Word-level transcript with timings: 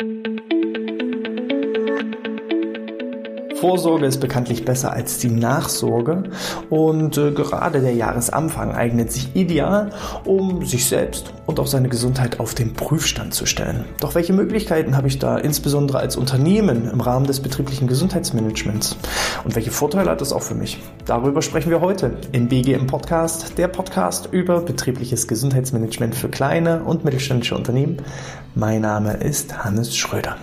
thank 0.00 0.26
you. 0.26 0.29
Vorsorge 3.60 4.06
ist 4.06 4.20
bekanntlich 4.20 4.64
besser 4.64 4.90
als 4.90 5.18
die 5.18 5.28
Nachsorge 5.28 6.22
und 6.70 7.18
äh, 7.18 7.32
gerade 7.32 7.82
der 7.82 7.92
Jahresanfang 7.92 8.72
eignet 8.72 9.12
sich 9.12 9.36
ideal, 9.36 9.90
um 10.24 10.64
sich 10.64 10.86
selbst 10.86 11.34
und 11.44 11.60
auch 11.60 11.66
seine 11.66 11.90
Gesundheit 11.90 12.40
auf 12.40 12.54
den 12.54 12.72
Prüfstand 12.72 13.34
zu 13.34 13.44
stellen. 13.44 13.84
Doch 14.00 14.14
welche 14.14 14.32
Möglichkeiten 14.32 14.96
habe 14.96 15.08
ich 15.08 15.18
da 15.18 15.36
insbesondere 15.36 15.98
als 15.98 16.16
Unternehmen 16.16 16.90
im 16.90 17.02
Rahmen 17.02 17.26
des 17.26 17.40
betrieblichen 17.40 17.86
Gesundheitsmanagements? 17.86 18.96
Und 19.44 19.54
welche 19.54 19.70
Vorteile 19.70 20.10
hat 20.10 20.22
das 20.22 20.32
auch 20.32 20.42
für 20.42 20.54
mich? 20.54 20.78
Darüber 21.04 21.42
sprechen 21.42 21.68
wir 21.68 21.82
heute 21.82 22.16
im 22.32 22.48
BGM 22.48 22.86
Podcast, 22.86 23.58
der 23.58 23.68
Podcast 23.68 24.30
über 24.32 24.60
betriebliches 24.60 25.28
Gesundheitsmanagement 25.28 26.14
für 26.14 26.30
kleine 26.30 26.82
und 26.82 27.04
mittelständische 27.04 27.56
Unternehmen. 27.56 27.98
Mein 28.54 28.80
Name 28.80 29.18
ist 29.18 29.62
Hannes 29.62 29.94
Schröder. 29.94 30.38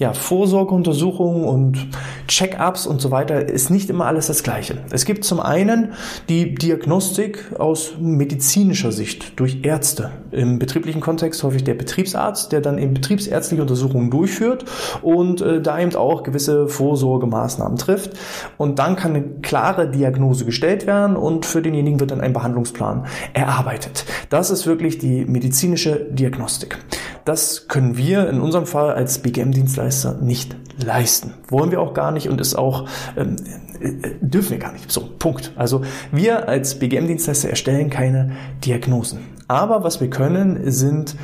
Ja, 0.00 0.12
Vorsorgeuntersuchungen 0.12 1.44
und 1.44 1.86
Check-ups 2.26 2.84
und 2.84 3.00
so 3.00 3.12
weiter 3.12 3.48
ist 3.48 3.70
nicht 3.70 3.88
immer 3.90 4.06
alles 4.06 4.26
das 4.26 4.42
Gleiche. 4.42 4.78
Es 4.90 5.04
gibt 5.04 5.22
zum 5.22 5.38
einen 5.38 5.92
die 6.28 6.56
Diagnostik 6.56 7.52
aus 7.60 7.92
medizinischer 8.00 8.90
Sicht 8.90 9.38
durch 9.38 9.58
Ärzte. 9.62 10.10
Im 10.32 10.58
betrieblichen 10.58 11.00
Kontext 11.00 11.44
häufig 11.44 11.62
der 11.62 11.74
Betriebsarzt, 11.74 12.50
der 12.50 12.60
dann 12.60 12.78
eben 12.78 12.94
betriebsärztliche 12.94 13.62
Untersuchungen 13.62 14.10
durchführt 14.10 14.64
und 15.02 15.40
äh, 15.40 15.62
da 15.62 15.78
eben 15.78 15.94
auch 15.94 16.24
gewisse 16.24 16.66
Vorsorgemaßnahmen 16.66 17.78
trifft. 17.78 18.14
Und 18.56 18.80
dann 18.80 18.96
kann 18.96 19.14
eine 19.14 19.22
klare 19.42 19.88
Diagnose 19.88 20.44
gestellt 20.44 20.88
werden 20.88 21.14
und 21.14 21.46
für 21.46 21.62
denjenigen 21.62 22.00
wird 22.00 22.10
dann 22.10 22.20
ein 22.20 22.32
Behandlungsplan 22.32 23.06
erarbeitet. 23.32 24.06
Das 24.28 24.50
ist 24.50 24.66
wirklich 24.66 24.98
die 24.98 25.24
medizinische 25.24 26.04
Diagnostik. 26.10 26.78
Das 27.24 27.68
können 27.68 27.96
wir 27.96 28.28
in 28.28 28.40
unserem 28.40 28.66
Fall 28.66 28.92
als 28.92 29.18
BGM-Dienstleister 29.18 30.18
nicht 30.20 30.56
leisten. 30.78 31.34
Wollen 31.48 31.70
wir 31.70 31.80
auch 31.80 31.94
gar 31.94 32.10
nicht 32.10 32.28
und 32.28 32.40
ist 32.40 32.54
auch, 32.54 32.86
ähm, 33.16 33.36
äh, 33.80 34.10
dürfen 34.20 34.50
wir 34.50 34.58
gar 34.58 34.72
nicht. 34.72 34.90
So, 34.90 35.08
Punkt. 35.18 35.52
Also 35.56 35.82
wir 36.12 36.48
als 36.48 36.78
BGM-Dienstleister 36.78 37.48
erstellen 37.48 37.90
keine 37.90 38.32
Diagnosen. 38.64 39.20
Aber 39.48 39.84
was 39.84 40.00
wir 40.00 40.10
können, 40.10 40.70
sind 40.70 41.16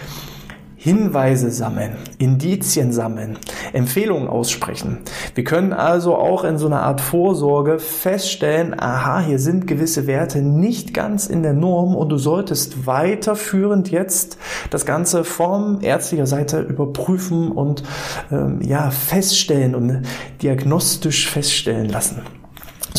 Hinweise 0.82 1.50
sammeln, 1.50 1.98
Indizien 2.16 2.90
sammeln, 2.90 3.36
Empfehlungen 3.74 4.28
aussprechen. 4.28 5.00
Wir 5.34 5.44
können 5.44 5.74
also 5.74 6.16
auch 6.16 6.42
in 6.42 6.56
so 6.56 6.68
einer 6.68 6.80
Art 6.80 7.02
Vorsorge 7.02 7.78
feststellen, 7.78 8.74
aha, 8.80 9.20
hier 9.20 9.38
sind 9.38 9.66
gewisse 9.66 10.06
Werte 10.06 10.40
nicht 10.40 10.94
ganz 10.94 11.26
in 11.26 11.42
der 11.42 11.52
Norm 11.52 11.94
und 11.94 12.08
du 12.08 12.16
solltest 12.16 12.86
weiterführend 12.86 13.90
jetzt 13.90 14.38
das 14.70 14.86
Ganze 14.86 15.24
von 15.24 15.82
ärztlicher 15.82 16.26
Seite 16.26 16.60
überprüfen 16.60 17.52
und 17.52 17.82
ähm, 18.32 18.62
ja 18.62 18.90
feststellen 18.90 19.74
und 19.74 20.04
diagnostisch 20.40 21.28
feststellen 21.28 21.90
lassen. 21.90 22.22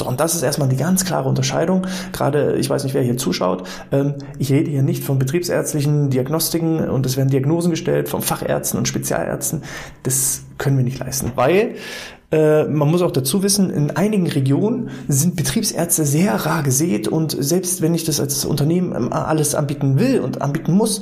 So, 0.01 0.07
und 0.07 0.19
das 0.19 0.33
ist 0.33 0.41
erstmal 0.41 0.67
die 0.67 0.77
ganz 0.77 1.05
klare 1.05 1.29
Unterscheidung. 1.29 1.85
Gerade, 2.11 2.55
ich 2.55 2.67
weiß 2.67 2.85
nicht, 2.85 2.95
wer 2.95 3.03
hier 3.03 3.17
zuschaut, 3.17 3.67
ähm, 3.91 4.15
ich 4.39 4.51
rede 4.51 4.71
hier 4.71 4.81
nicht 4.81 5.03
von 5.03 5.19
betriebsärztlichen 5.19 6.09
Diagnostiken 6.09 6.89
und 6.89 7.05
es 7.05 7.17
werden 7.17 7.29
Diagnosen 7.29 7.69
gestellt 7.69 8.09
von 8.09 8.23
Fachärzten 8.23 8.79
und 8.79 8.87
Spezialärzten. 8.87 9.61
Das 10.01 10.41
können 10.57 10.75
wir 10.77 10.83
nicht 10.83 10.97
leisten, 10.97 11.33
weil 11.35 11.75
äh, 12.31 12.63
man 12.63 12.89
muss 12.89 13.01
auch 13.01 13.11
dazu 13.11 13.43
wissen, 13.43 13.69
in 13.69 13.91
einigen 13.91 14.25
Regionen 14.25 14.89
sind 15.09 15.35
Betriebsärzte 15.35 16.05
sehr 16.05 16.33
rar 16.33 16.63
gesät 16.63 17.09
und 17.09 17.35
selbst 17.37 17.81
wenn 17.81 17.93
ich 17.93 18.05
das 18.05 18.21
als 18.21 18.45
Unternehmen 18.45 18.95
ähm, 18.95 19.11
alles 19.11 19.53
anbieten 19.53 19.99
will 19.99 20.21
und 20.21 20.41
anbieten 20.41 20.71
muss, 20.71 21.01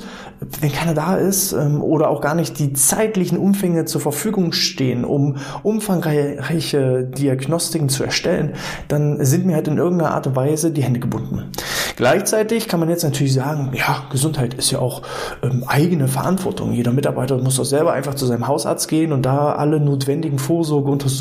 wenn 0.60 0.72
keiner 0.72 0.92
da 0.92 1.16
ist 1.16 1.52
ähm, 1.52 1.82
oder 1.82 2.10
auch 2.10 2.20
gar 2.20 2.34
nicht 2.34 2.58
die 2.58 2.72
zeitlichen 2.72 3.38
Umfänge 3.38 3.84
zur 3.84 4.00
Verfügung 4.00 4.52
stehen, 4.52 5.04
um 5.04 5.36
umfangreiche 5.62 7.04
Diagnostiken 7.04 7.88
zu 7.88 8.02
erstellen, 8.02 8.54
dann 8.88 9.24
sind 9.24 9.46
mir 9.46 9.54
halt 9.54 9.68
in 9.68 9.78
irgendeiner 9.78 10.12
Art 10.12 10.26
und 10.26 10.34
Weise 10.34 10.72
die 10.72 10.82
Hände 10.82 10.98
gebunden. 10.98 11.44
Gleichzeitig 11.94 12.66
kann 12.66 12.80
man 12.80 12.88
jetzt 12.88 13.04
natürlich 13.04 13.34
sagen, 13.34 13.70
ja, 13.74 14.04
Gesundheit 14.10 14.54
ist 14.54 14.72
ja 14.72 14.80
auch 14.80 15.02
ähm, 15.44 15.62
eigene 15.66 16.08
Verantwortung. 16.08 16.72
Jeder 16.72 16.92
Mitarbeiter 16.92 17.38
muss 17.38 17.56
doch 17.56 17.64
selber 17.64 17.92
einfach 17.92 18.14
zu 18.14 18.26
seinem 18.26 18.48
Hausarzt 18.48 18.88
gehen 18.88 19.12
und 19.12 19.22
da 19.22 19.52
alle 19.52 19.78
notwendigen 19.78 20.40
Vorsorgeuntersuchungen 20.40 21.19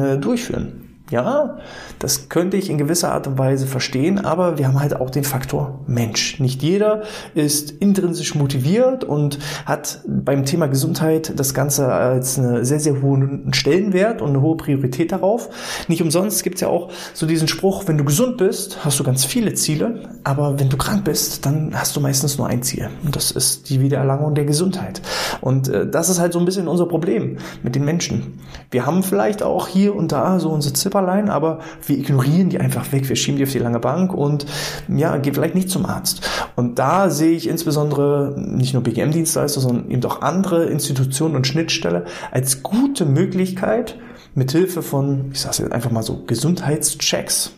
äh, 0.00 0.18
durchführen. 0.18 0.87
Ja, 1.10 1.56
das 1.98 2.28
könnte 2.28 2.58
ich 2.58 2.68
in 2.68 2.76
gewisser 2.76 3.12
Art 3.12 3.26
und 3.26 3.38
Weise 3.38 3.66
verstehen, 3.66 4.18
aber 4.18 4.58
wir 4.58 4.68
haben 4.68 4.78
halt 4.78 4.94
auch 5.00 5.08
den 5.08 5.24
Faktor 5.24 5.80
Mensch. 5.86 6.38
Nicht 6.38 6.62
jeder 6.62 7.02
ist 7.34 7.70
intrinsisch 7.70 8.34
motiviert 8.34 9.04
und 9.04 9.38
hat 9.64 10.00
beim 10.06 10.44
Thema 10.44 10.66
Gesundheit 10.66 11.32
das 11.34 11.54
Ganze 11.54 11.90
als 11.90 12.38
einen 12.38 12.62
sehr, 12.64 12.78
sehr 12.78 13.00
hohen 13.00 13.54
Stellenwert 13.54 14.20
und 14.20 14.30
eine 14.30 14.42
hohe 14.42 14.58
Priorität 14.58 15.10
darauf. 15.10 15.48
Nicht 15.88 16.02
umsonst 16.02 16.44
gibt 16.44 16.56
es 16.56 16.60
ja 16.60 16.68
auch 16.68 16.90
so 17.14 17.26
diesen 17.26 17.48
Spruch, 17.48 17.84
wenn 17.86 17.96
du 17.96 18.04
gesund 18.04 18.36
bist, 18.36 18.84
hast 18.84 19.00
du 19.00 19.04
ganz 19.04 19.24
viele 19.24 19.54
Ziele, 19.54 20.02
aber 20.24 20.60
wenn 20.60 20.68
du 20.68 20.76
krank 20.76 21.04
bist, 21.04 21.46
dann 21.46 21.72
hast 21.74 21.96
du 21.96 22.00
meistens 22.00 22.36
nur 22.36 22.48
ein 22.48 22.62
Ziel. 22.62 22.90
Und 23.02 23.16
das 23.16 23.30
ist 23.30 23.70
die 23.70 23.80
Wiedererlangung 23.80 24.34
der 24.34 24.44
Gesundheit. 24.44 25.00
Und 25.40 25.68
äh, 25.68 25.88
das 25.88 26.10
ist 26.10 26.20
halt 26.20 26.34
so 26.34 26.38
ein 26.38 26.44
bisschen 26.44 26.68
unser 26.68 26.86
Problem 26.86 27.38
mit 27.62 27.74
den 27.74 27.86
Menschen. 27.86 28.40
Wir 28.70 28.84
haben 28.84 29.02
vielleicht 29.02 29.42
auch 29.42 29.68
hier 29.68 29.96
und 29.96 30.12
da 30.12 30.38
so 30.38 30.50
unsere 30.50 30.74
Zipper 30.74 30.97
Zipperlein, 30.98 31.30
aber 31.30 31.60
wir 31.86 31.96
ignorieren 31.96 32.50
die 32.50 32.58
einfach 32.58 32.90
weg, 32.92 33.08
wir 33.08 33.16
schieben 33.16 33.38
die 33.38 33.44
auf 33.44 33.52
die 33.52 33.58
lange 33.58 33.78
Bank 33.78 34.12
und 34.12 34.46
ja, 34.88 35.16
gehen 35.16 35.34
vielleicht 35.34 35.54
nicht 35.54 35.70
zum 35.70 35.86
Arzt. 35.86 36.28
Und 36.56 36.78
da 36.78 37.10
sehe 37.10 37.36
ich 37.36 37.48
insbesondere 37.48 38.34
nicht 38.36 38.74
nur 38.74 38.82
BGM-Dienstleister, 38.82 39.60
sondern 39.60 39.90
eben 39.90 40.04
auch 40.04 40.22
andere 40.22 40.66
Institutionen 40.66 41.36
und 41.36 41.46
Schnittstelle 41.46 42.04
als 42.30 42.62
gute 42.62 43.04
Möglichkeit, 43.06 43.96
mithilfe 44.34 44.82
von, 44.82 45.30
ich 45.32 45.40
sage 45.40 45.52
es 45.52 45.58
jetzt 45.58 45.72
einfach 45.72 45.90
mal 45.90 46.02
so, 46.02 46.24
Gesundheitschecks 46.26 47.52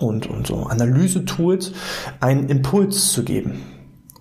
und, 0.00 0.26
und 0.26 0.46
so 0.46 0.64
Analysetools 0.64 1.72
einen 2.20 2.48
Impuls 2.48 3.12
zu 3.12 3.24
geben. 3.24 3.60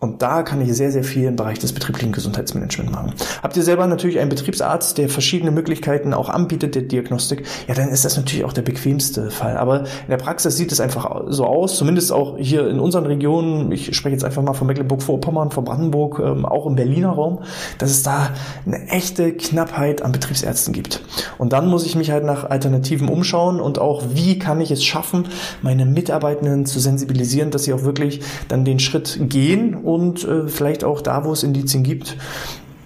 Und 0.04 0.22
da 0.22 0.44
kann 0.44 0.60
ich 0.60 0.74
sehr, 0.74 0.92
sehr 0.92 1.06
viel 1.06 1.24
im 1.24 1.38
Bereich 1.38 1.60
des 1.60 1.72
betrieblichen 1.72 2.12
Gesundheitsmanagements 2.12 2.92
machen. 2.92 3.14
Habt 3.42 3.56
ihr 3.56 3.64
selber 3.64 3.88
natürlich 3.88 4.20
einen 4.20 4.30
Betriebsarzt, 4.30 4.98
der 4.98 5.08
verschiedene 5.08 5.50
Möglichkeiten 5.50 6.14
auch 6.14 6.28
anbietet 6.28 6.76
der 6.76 6.82
Diagnostik, 6.82 7.46
ja, 7.70 7.74
dann 7.74 7.88
ist 7.88 8.04
das 8.04 8.18
natürlich 8.18 8.44
auch 8.44 8.52
der 8.52 8.64
bequemste 8.64 9.32
Fall. 9.32 9.56
Aber 9.56 9.80
in 9.80 10.10
der 10.10 10.18
Praxis 10.18 10.58
sieht 10.58 10.74
es 10.74 10.82
einfach 10.82 11.22
so 11.30 11.46
aus, 11.46 11.78
zumindest 11.78 12.12
auch 12.12 12.38
hier 12.38 12.68
in 12.68 12.82
unseren 12.82 13.06
Regionen, 13.06 13.72
ich 13.72 13.96
spreche 13.96 14.12
jetzt 14.12 14.26
einfach 14.26 14.42
mal 14.42 14.52
von 14.52 14.68
Mecklenburg-Vorpommern, 14.68 15.52
von 15.52 15.64
Brandenburg, 15.64 16.20
ähm, 16.20 16.46
auch 16.46 16.66
im 16.66 16.76
Berliner 16.76 17.12
Raum, 17.12 17.40
dass 17.78 17.90
es 17.90 18.04
da 18.04 18.32
eine 18.66 18.90
echte 18.90 19.32
Knappheit 19.32 20.02
an 20.02 20.12
Betriebsärzten 20.12 20.74
gibt. 20.74 21.02
Und 21.38 21.54
dann 21.54 21.70
muss 21.70 21.86
ich 21.86 21.96
mich 21.96 22.12
halt 22.12 22.26
nach 22.26 22.50
Alternativen 22.50 23.08
umschauen 23.08 23.62
und 23.62 23.80
auch, 23.80 24.04
wie 24.14 24.38
kann 24.38 24.60
ich 24.60 24.70
es 24.70 24.84
schaffen, 24.84 25.30
meine 25.62 25.86
Mitarbeitenden 25.86 26.66
zu 26.66 26.82
sensibilisieren, 26.82 27.52
dass 27.52 27.64
sie 27.64 27.72
auch 27.72 27.84
wirklich 27.84 28.20
dann 28.50 28.66
den 28.66 28.80
Schritt 28.80 29.18
gehen 29.30 29.76
und 29.94 30.24
äh, 30.24 30.48
vielleicht 30.48 30.84
auch 30.84 31.02
da, 31.02 31.24
wo 31.24 31.32
es 31.32 31.44
Indizien 31.44 31.84
gibt, 31.84 32.18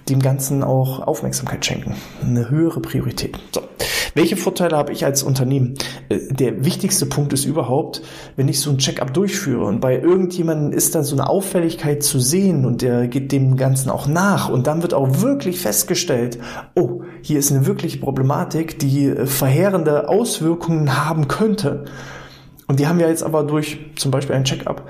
dem 0.10 0.22
Ganzen 0.22 0.64
auch 0.64 1.08
Aufmerksamkeit 1.08 1.66
schenken. 1.66 1.96
Eine 2.22 2.50
höhere 2.50 2.82
Priorität. 2.82 3.38
So. 3.54 3.62
Welche 4.14 4.36
Vorteile 4.36 4.76
habe 4.76 4.92
ich 4.94 5.06
als 5.06 5.24
Unternehmen? 5.24 5.76
Äh, 6.10 6.20
der 6.32 6.66
wichtigste 6.66 7.06
Punkt 7.06 7.34
ist 7.34 7.46
überhaupt, 7.46 8.02
wenn 8.36 8.48
ich 8.48 8.60
so 8.60 8.72
ein 8.72 8.78
Check-up 8.78 9.14
durchführe 9.14 9.64
und 9.64 9.80
bei 9.80 10.00
irgendjemandem 10.00 10.72
ist 10.72 10.96
da 10.96 11.04
so 11.04 11.16
eine 11.16 11.30
Auffälligkeit 11.30 12.04
zu 12.04 12.20
sehen 12.20 12.66
und 12.66 12.82
der 12.82 13.08
geht 13.08 13.32
dem 13.32 13.56
Ganzen 13.58 13.90
auch 13.90 14.08
nach 14.08 14.50
und 14.50 14.68
dann 14.68 14.82
wird 14.82 14.94
auch 14.94 15.22
wirklich 15.22 15.60
festgestellt, 15.60 16.40
oh, 16.76 17.04
hier 17.22 17.40
ist 17.40 17.52
eine 17.52 17.66
wirkliche 17.66 18.00
Problematik, 18.00 18.80
die 18.80 19.06
äh, 19.06 19.26
verheerende 19.26 20.10
Auswirkungen 20.10 21.06
haben 21.06 21.28
könnte. 21.28 21.86
Und 22.68 22.82
die 22.82 22.88
haben 22.88 23.00
wir 23.00 23.08
jetzt 23.08 23.24
aber 23.24 23.44
durch 23.44 23.80
zum 23.96 24.12
Beispiel 24.12 24.36
ein 24.36 24.44
Check-up 24.44 24.90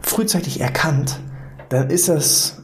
frühzeitig 0.00 0.60
erkannt 0.60 1.20
dann 1.68 1.90
ist 1.90 2.08
das 2.08 2.62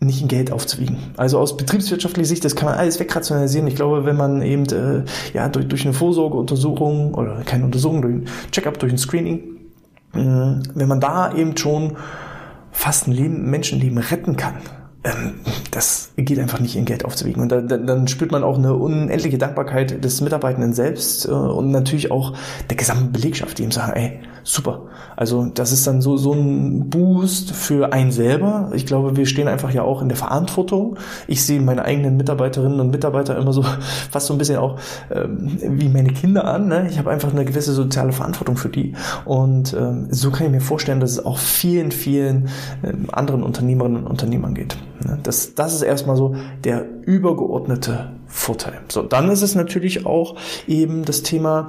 nicht 0.00 0.20
in 0.20 0.28
Geld 0.28 0.52
aufzuwiegen. 0.52 0.98
Also 1.16 1.38
aus 1.38 1.56
betriebswirtschaftlicher 1.56 2.28
Sicht, 2.28 2.44
das 2.44 2.54
kann 2.56 2.66
man 2.66 2.78
alles 2.78 3.00
wegrationalisieren. 3.00 3.66
Ich 3.66 3.76
glaube, 3.76 4.04
wenn 4.04 4.16
man 4.16 4.42
eben 4.42 4.66
äh, 4.66 5.04
ja 5.32 5.48
durch, 5.48 5.66
durch 5.66 5.84
eine 5.84 5.94
Vorsorgeuntersuchung 5.94 7.14
oder 7.14 7.42
keine 7.44 7.64
Untersuchung, 7.64 8.02
durch 8.02 8.14
ein 8.14 8.24
Checkup, 8.50 8.78
durch 8.78 8.92
ein 8.92 8.98
Screening, 8.98 9.40
äh, 10.14 10.18
wenn 10.18 10.88
man 10.88 11.00
da 11.00 11.34
eben 11.34 11.56
schon 11.56 11.96
fast 12.70 13.08
ein 13.08 13.12
Leben, 13.12 13.50
Menschenleben 13.50 13.98
retten 13.98 14.36
kann, 14.36 14.56
das 15.70 16.12
geht 16.16 16.38
einfach 16.38 16.60
nicht 16.60 16.76
in 16.76 16.86
Geld 16.86 17.04
aufzuwiegen. 17.04 17.42
Und 17.42 17.52
dann, 17.52 17.86
dann 17.86 18.08
spürt 18.08 18.32
man 18.32 18.42
auch 18.42 18.56
eine 18.56 18.74
unendliche 18.74 19.36
Dankbarkeit 19.36 20.02
des 20.02 20.20
Mitarbeitenden 20.22 20.72
selbst 20.72 21.26
äh, 21.26 21.30
und 21.30 21.70
natürlich 21.70 22.10
auch 22.10 22.32
der 22.70 22.76
gesamten 22.76 23.12
Belegschaft, 23.12 23.58
die 23.58 23.64
ihm 23.64 23.70
sagen, 23.70 23.92
ey, 23.94 24.20
super. 24.44 24.82
Also 25.16 25.46
das 25.46 25.72
ist 25.72 25.86
dann 25.86 26.00
so, 26.00 26.16
so 26.16 26.32
ein 26.32 26.88
Boost 26.90 27.52
für 27.52 27.92
einen 27.92 28.12
selber. 28.12 28.70
Ich 28.74 28.86
glaube, 28.86 29.16
wir 29.16 29.26
stehen 29.26 29.48
einfach 29.48 29.72
ja 29.72 29.82
auch 29.82 30.00
in 30.00 30.08
der 30.08 30.16
Verantwortung. 30.16 30.96
Ich 31.26 31.44
sehe 31.44 31.60
meine 31.60 31.84
eigenen 31.84 32.16
Mitarbeiterinnen 32.16 32.80
und 32.80 32.90
Mitarbeiter 32.90 33.36
immer 33.36 33.52
so 33.52 33.62
fast 34.10 34.26
so 34.26 34.34
ein 34.34 34.38
bisschen 34.38 34.56
auch 34.56 34.78
ähm, 35.10 35.58
wie 35.60 35.88
meine 35.88 36.12
Kinder 36.12 36.46
an. 36.46 36.68
Ne? 36.68 36.88
Ich 36.88 36.98
habe 36.98 37.10
einfach 37.10 37.32
eine 37.32 37.44
gewisse 37.44 37.72
soziale 37.72 38.12
Verantwortung 38.12 38.56
für 38.56 38.68
die. 38.68 38.94
Und 39.24 39.74
ähm, 39.74 40.08
so 40.10 40.30
kann 40.30 40.46
ich 40.46 40.52
mir 40.52 40.60
vorstellen, 40.60 41.00
dass 41.00 41.12
es 41.12 41.24
auch 41.24 41.38
vielen, 41.38 41.90
vielen 41.90 42.48
ähm, 42.82 43.08
anderen 43.12 43.42
Unternehmerinnen 43.42 44.04
und 44.04 44.06
Unternehmern 44.06 44.54
geht. 44.54 44.76
Ne? 45.06 45.18
Das, 45.22 45.54
das 45.54 45.74
ist 45.74 45.82
erstmal 45.82 46.16
so 46.16 46.34
der 46.62 46.86
übergeordnete 47.02 48.12
Vorteil. 48.26 48.80
So, 48.88 49.02
dann 49.02 49.30
ist 49.30 49.42
es 49.42 49.54
natürlich 49.54 50.06
auch 50.06 50.36
eben 50.66 51.04
das 51.04 51.22
Thema 51.22 51.68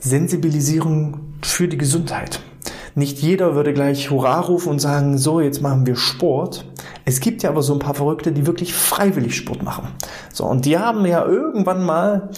Sensibilisierung 0.00 1.20
für 1.42 1.68
die 1.68 1.78
Gesundheit. 1.78 2.40
Nicht 2.96 3.18
jeder 3.18 3.56
würde 3.56 3.72
gleich 3.72 4.10
Hurra 4.10 4.40
rufen 4.40 4.68
und 4.68 4.78
sagen, 4.78 5.18
so, 5.18 5.40
jetzt 5.40 5.60
machen 5.60 5.84
wir 5.84 5.96
Sport. 5.96 6.64
Es 7.04 7.20
gibt 7.20 7.42
ja 7.42 7.50
aber 7.50 7.62
so 7.62 7.72
ein 7.72 7.80
paar 7.80 7.94
Verrückte, 7.94 8.30
die 8.30 8.46
wirklich 8.46 8.72
freiwillig 8.72 9.34
Sport 9.36 9.62
machen. 9.64 9.88
So, 10.32 10.44
und 10.44 10.64
die 10.64 10.78
haben 10.78 11.04
ja 11.04 11.24
irgendwann 11.24 11.84
mal 11.84 12.30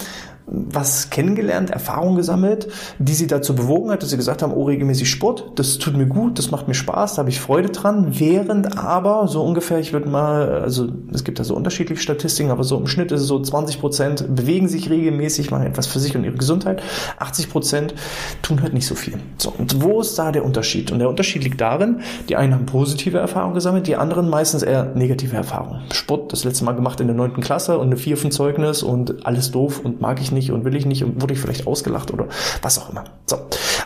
was 0.47 1.11
kennengelernt, 1.11 1.71
Erfahrung 1.71 2.15
gesammelt, 2.15 2.69
die 2.99 3.15
sie 3.15 3.27
dazu 3.27 3.57
bewogen 3.57 3.91
hat, 3.91 4.03
dass 4.03 4.11
sie 4.11 4.17
gesagt 4.17 4.43
haben, 4.43 4.53
oh, 4.53 4.65
regelmäßig 4.65 5.11
Sport, 5.11 5.53
das 5.57 5.79
tut 5.79 5.97
mir 5.97 6.07
gut, 6.07 6.39
das 6.39 6.53
macht 6.53 6.69
mir 6.69 6.75
Spaß, 6.75 7.15
da 7.15 7.21
habe 7.21 7.31
ich 7.31 7.41
Freude 7.41 7.71
dran, 7.71 8.19
während 8.19 8.79
aber 8.79 9.27
so 9.27 9.43
ungefähr, 9.43 9.81
ich 9.81 9.93
würde 9.93 10.09
mal, 10.09 10.61
also 10.61 10.89
es 11.13 11.25
gibt 11.25 11.41
da 11.41 11.45
so 11.45 11.57
unterschiedliche 11.57 12.01
Statistiken, 12.01 12.51
aber 12.51 12.63
so 12.63 12.79
im 12.79 12.87
Schnitt 12.87 13.11
ist 13.11 13.23
es 13.23 13.27
so 13.27 13.41
20 13.41 13.81
Prozent 13.81 14.37
bewegen 14.37 14.69
sich 14.69 14.89
regelmäßig, 14.89 15.51
machen 15.51 15.67
etwas 15.67 15.89
für 15.89 15.99
sich 15.99 16.17
und 16.17 16.23
ihre 16.23 16.37
Gesundheit, 16.37 16.81
80 17.19 17.51
Prozent 17.51 17.95
tun 18.43 18.63
halt 18.63 18.73
nicht 18.73 18.87
so 18.87 18.95
viel. 18.95 19.19
So, 19.39 19.53
und 19.57 19.83
wo 19.83 20.01
ist 20.01 20.17
da 20.17 20.31
der 20.31 20.45
Unterschied? 20.45 20.93
Und 20.93 21.01
der 21.01 21.09
Unterschied 21.09 21.43
liegt 21.43 21.61
darin, 21.61 22.01
die 22.29 22.37
einen 22.37 22.55
haben 22.55 22.67
positive 22.67 23.19
Erfahrungen 23.19 23.55
gesammelt, 23.55 23.89
die 23.89 23.97
anderen 23.97 24.29
meistens 24.31 24.63
eher 24.63 24.85
negative 24.95 25.37
Erfahrungen. 25.37 25.81
Sport, 25.93 26.33
das 26.33 26.45
letzte 26.45 26.65
Mal 26.65 26.73
gemacht 26.73 27.01
in 27.01 27.09
der 27.09 27.17
neunten 27.17 27.41
Klasse 27.41 27.79
und 27.79 27.87
eine 27.87 27.97
4 27.97 28.17
von 28.17 28.31
Zeugnis 28.31 28.85
und 28.85 29.27
alles 29.27 29.51
doof 29.51 29.81
und 29.83 30.01
mag 30.01 30.21
ich 30.21 30.31
nicht 30.31 30.36
nicht 30.37 30.53
und 30.53 30.65
will 30.65 30.77
ich 30.77 30.87
nicht 30.87 31.03
und 31.03 31.21
wurde 31.21 31.35
ich 31.35 31.41
vielleicht 31.41 31.67
ausgelacht 31.67 32.13
oder 32.13 32.29
was 32.63 32.79
auch 32.79 32.91
immer. 32.91 33.05
So. 33.27 33.39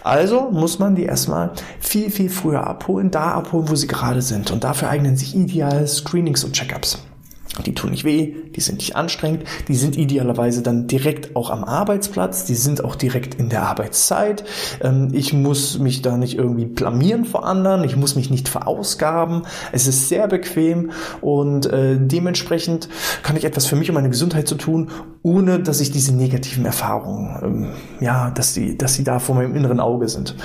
Also 0.02 0.50
muss 0.50 0.79
man 0.79 0.97
die 0.97 1.05
erstmal 1.05 1.52
viel, 1.79 2.11
viel 2.11 2.29
früher 2.29 2.67
abholen, 2.67 3.11
da 3.11 3.32
abholen, 3.32 3.69
wo 3.69 3.75
sie 3.75 3.87
gerade 3.87 4.20
sind. 4.20 4.50
Und 4.50 4.64
dafür 4.64 4.91
eignen 4.91 5.17
sich 5.17 5.35
ideal 5.35 5.87
Screenings 5.87 6.44
und 6.44 6.52
Checkups. 6.52 6.99
Die 7.67 7.75
tun 7.75 7.91
nicht 7.91 8.05
weh, 8.05 8.35
die 8.55 8.61
sind 8.61 8.79
nicht 8.79 8.94
anstrengend, 8.94 9.43
die 9.67 9.75
sind 9.75 9.97
idealerweise 9.97 10.62
dann 10.62 10.87
direkt 10.87 11.35
auch 11.35 11.50
am 11.50 11.64
Arbeitsplatz, 11.64 12.44
die 12.44 12.55
sind 12.55 12.85
auch 12.85 12.94
direkt 12.94 13.35
in 13.35 13.49
der 13.49 13.64
Arbeitszeit. 13.64 14.44
Ähm, 14.81 15.08
ich 15.12 15.32
muss 15.32 15.79
mich 15.81 16.00
da 16.00 16.17
nicht 16.17 16.38
irgendwie 16.38 16.67
blamieren 16.67 17.25
vor 17.25 17.44
anderen, 17.44 17.82
ich 17.82 17.97
muss 17.97 18.14
mich 18.14 18.31
nicht 18.31 18.49
verausgaben. 18.49 19.43
Es 19.73 19.88
ist 19.88 20.08
sehr 20.08 20.29
bequem 20.29 20.93
und 21.20 21.67
äh, 21.67 21.99
dementsprechend 21.99 22.88
kann 23.25 23.37
ich 23.37 23.44
etwas 23.44 23.67
für 23.67 23.76
mich 23.76 23.88
und 23.91 23.94
meine 23.94 24.11
Gesundheit 24.11 24.47
zu 24.47 24.55
tun, 24.55 24.91
ohne 25.23 25.58
dass 25.58 25.81
ich 25.81 25.91
diese 25.91 26.14
negativen 26.14 26.64
Erfahrungen, 26.64 27.41
ähm, 27.43 27.69
ja, 28.00 28.31
dass 28.31 28.55
sie, 28.55 28.79
dass 28.79 28.94
sie 28.94 29.02
da 29.02 29.19
vor 29.19 29.35
meinem 29.35 29.56
inneren 29.56 29.81
Auge 29.81 30.08
sind. 30.08 30.37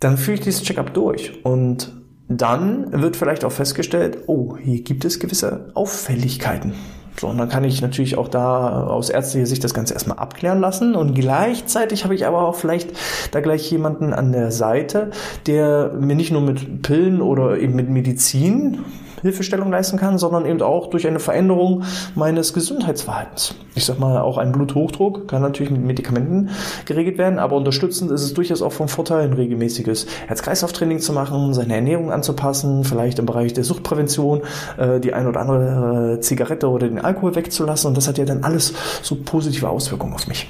Dann 0.00 0.18
führe 0.18 0.34
ich 0.34 0.40
dieses 0.42 0.62
Checkup 0.62 0.92
durch 0.92 1.44
und 1.44 1.97
dann 2.28 3.02
wird 3.02 3.16
vielleicht 3.16 3.44
auch 3.44 3.52
festgestellt, 3.52 4.18
oh, 4.26 4.56
hier 4.56 4.82
gibt 4.82 5.04
es 5.04 5.18
gewisse 5.18 5.70
Auffälligkeiten. 5.74 6.74
So, 7.18 7.26
und 7.26 7.38
dann 7.38 7.48
kann 7.48 7.64
ich 7.64 7.82
natürlich 7.82 8.16
auch 8.16 8.28
da 8.28 8.84
aus 8.86 9.10
ärztlicher 9.10 9.46
Sicht 9.46 9.64
das 9.64 9.74
Ganze 9.74 9.94
erstmal 9.94 10.18
abklären 10.18 10.60
lassen. 10.60 10.94
Und 10.94 11.14
gleichzeitig 11.14 12.04
habe 12.04 12.14
ich 12.14 12.26
aber 12.26 12.46
auch 12.46 12.54
vielleicht 12.54 12.90
da 13.32 13.40
gleich 13.40 13.68
jemanden 13.70 14.12
an 14.12 14.30
der 14.30 14.52
Seite, 14.52 15.10
der 15.46 15.94
mir 15.98 16.14
nicht 16.14 16.30
nur 16.30 16.42
mit 16.42 16.82
Pillen 16.82 17.20
oder 17.20 17.58
eben 17.58 17.74
mit 17.74 17.88
Medizin 17.88 18.84
Hilfestellung 19.22 19.70
leisten 19.70 19.98
kann, 19.98 20.18
sondern 20.18 20.46
eben 20.46 20.62
auch 20.62 20.90
durch 20.90 21.06
eine 21.06 21.20
Veränderung 21.20 21.84
meines 22.14 22.52
Gesundheitsverhaltens. 22.52 23.54
Ich 23.74 23.84
sag 23.84 23.98
mal, 23.98 24.20
auch 24.20 24.38
ein 24.38 24.52
Bluthochdruck 24.52 25.28
kann 25.28 25.42
natürlich 25.42 25.70
mit 25.70 25.82
Medikamenten 25.82 26.50
geregelt 26.84 27.18
werden, 27.18 27.38
aber 27.38 27.56
unterstützend 27.56 28.10
ist 28.10 28.22
es 28.22 28.34
durchaus 28.34 28.62
auch 28.62 28.72
vom 28.72 28.88
Vorteil, 28.88 29.24
ein 29.24 29.32
regelmäßiges 29.32 30.06
Herz-Kreislauf-Training 30.26 31.00
zu 31.00 31.12
machen, 31.12 31.54
seine 31.54 31.74
Ernährung 31.74 32.12
anzupassen, 32.12 32.84
vielleicht 32.84 33.18
im 33.18 33.26
Bereich 33.26 33.52
der 33.52 33.64
Suchtprävention 33.64 34.42
äh, 34.76 35.00
die 35.00 35.12
ein 35.12 35.26
oder 35.26 35.40
andere 35.40 36.14
äh, 36.14 36.20
Zigarette 36.20 36.68
oder 36.68 36.88
den 36.88 37.00
Alkohol 37.00 37.34
wegzulassen. 37.34 37.88
Und 37.88 37.96
das 37.96 38.08
hat 38.08 38.18
ja 38.18 38.24
dann 38.24 38.44
alles 38.44 38.74
so 39.02 39.16
positive 39.16 39.68
Auswirkungen 39.68 40.14
auf 40.14 40.26
mich. 40.26 40.48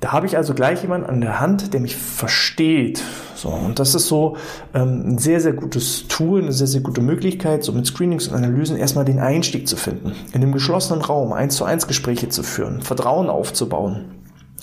Da 0.00 0.12
habe 0.12 0.26
ich 0.26 0.36
also 0.36 0.54
gleich 0.54 0.82
jemanden 0.82 1.08
an 1.08 1.20
der 1.20 1.40
Hand, 1.40 1.74
der 1.74 1.80
mich 1.80 1.96
versteht. 1.96 3.02
So, 3.34 3.48
und 3.48 3.80
das 3.80 3.96
ist 3.96 4.06
so 4.06 4.36
ähm, 4.72 5.14
ein 5.14 5.18
sehr, 5.18 5.40
sehr 5.40 5.52
gutes 5.52 6.06
Tool, 6.06 6.42
eine 6.42 6.52
sehr, 6.52 6.68
sehr 6.68 6.82
gute 6.82 7.00
Möglichkeit, 7.00 7.64
so 7.64 7.72
mit 7.72 7.86
Screenings 7.86 8.28
und 8.28 8.36
Analysen 8.36 8.76
erstmal 8.76 9.04
den 9.04 9.18
Einstieg 9.18 9.66
zu 9.66 9.76
finden, 9.76 10.12
in 10.32 10.40
dem 10.40 10.52
geschlossenen 10.52 11.02
Raum 11.02 11.32
eins 11.32 11.56
zu 11.56 11.64
eins 11.64 11.88
Gespräche 11.88 12.28
zu 12.28 12.44
führen, 12.44 12.80
Vertrauen 12.82 13.28
aufzubauen 13.28 14.04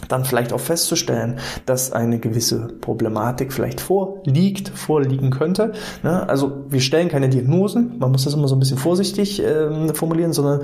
dann 0.07 0.25
vielleicht 0.25 0.53
auch 0.53 0.59
festzustellen, 0.59 1.39
dass 1.65 1.91
eine 1.91 2.19
gewisse 2.19 2.67
Problematik 2.81 3.53
vielleicht 3.53 3.81
vorliegt, 3.81 4.69
vorliegen 4.69 5.31
könnte. 5.31 5.73
Ne? 6.03 6.27
Also 6.27 6.65
wir 6.69 6.81
stellen 6.81 7.09
keine 7.09 7.29
Diagnosen, 7.29 7.97
man 7.99 8.11
muss 8.11 8.25
das 8.25 8.33
immer 8.33 8.47
so 8.47 8.55
ein 8.55 8.59
bisschen 8.59 8.77
vorsichtig 8.77 9.41
ähm, 9.41 9.93
formulieren, 9.93 10.33
sondern 10.33 10.61